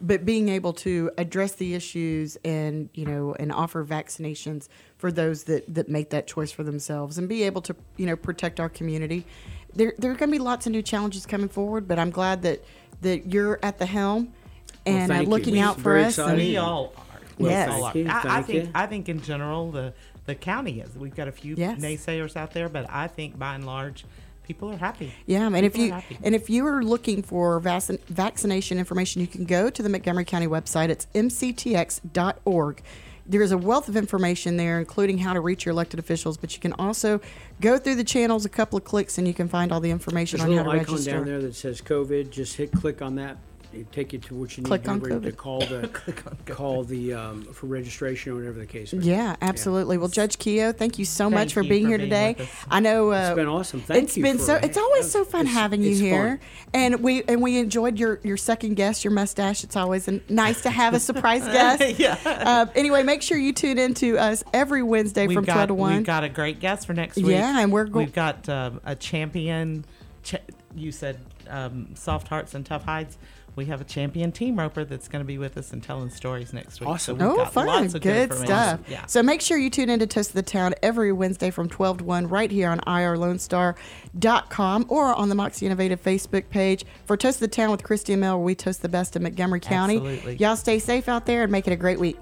[0.00, 4.66] But being able to address the issues and you know and offer vaccinations
[4.98, 8.16] for those that that make that choice for themselves and be able to you know
[8.16, 9.24] protect our community.
[9.72, 12.42] There there are going to be lots of new challenges coming forward, but I'm glad
[12.42, 12.64] that
[13.02, 14.32] that you're at the helm
[14.84, 15.30] and Well, and uh, thank you.
[15.30, 16.18] looking We- out for very us.
[16.18, 17.13] And, we all are.
[17.38, 17.68] Well, Yes.
[17.68, 18.26] thank you, are.
[18.26, 18.70] I, I think you.
[18.74, 19.92] I think in general the
[20.26, 20.96] the county is.
[20.96, 21.78] We've got a few Yes.
[21.80, 24.04] naysayers out there, but I think by and large,
[24.44, 25.12] people are happy.
[25.26, 26.18] Yeah, and if People are you happy.
[26.22, 30.24] and if you are looking for vac- vaccination information, you can go to the Montgomery
[30.24, 30.88] County website.
[30.88, 32.82] It's mctx.org.
[33.26, 36.36] There's a wealth of information there, including how to reach your elected officials.
[36.36, 37.20] But you can also
[37.60, 40.38] go through the channels, a couple of clicks, and you can find all the information
[40.40, 41.10] There's a on how little to icon register.
[41.12, 42.30] down there that says COVID.
[42.30, 43.38] Just hit click on that,
[43.74, 45.36] It'll take you to what you need Click to, on do to COVID.
[45.36, 45.88] call the
[46.46, 48.92] call the um, for registration or whatever the case.
[48.92, 49.06] may be.
[49.06, 49.98] Yeah, absolutely.
[49.98, 52.34] Well, Judge Keogh, thank you so Thank much for you being for here being today.
[52.38, 52.66] with us.
[52.70, 53.80] I know uh, It's been awesome.
[53.80, 54.54] Thank it's you been for- so.
[54.56, 56.70] It's always so fun it's- having you it's here, fun.
[56.74, 59.64] and we and we enjoyed your your second guest, your mustache.
[59.64, 61.98] It's always an, nice to have a surprise guest.
[61.98, 62.16] Yeah.
[62.24, 65.68] Uh, anyway, make sure you tune in to us every Wednesday We've from got, twelve
[65.68, 65.96] to one.
[65.96, 67.26] We've got a great guest for next week.
[67.26, 69.84] Yeah, and we're go- we've got um, a champion.
[70.22, 70.38] Cha-
[70.74, 73.16] you said um, soft hearts and tough hides.
[73.56, 76.52] We have a champion team roper that's going to be with us and telling stories
[76.52, 76.88] next week.
[76.88, 77.18] Awesome.
[77.18, 77.66] So we've Oh, got fun.
[77.66, 78.46] lots of Good, information.
[78.46, 78.80] stuff.
[78.88, 79.06] Yeah.
[79.06, 81.98] So make sure you tune in to Toast of the Town every Wednesday from 12
[81.98, 86.84] to 1 right here on irlonestar.com or on the Moxie Innovative Facebook page.
[87.06, 89.22] For Toast of the Town with Christy and Mel, where we toast the best of
[89.22, 89.96] Montgomery County.
[89.96, 90.36] Absolutely.
[90.36, 92.18] Y'all stay safe out there and make it a great week.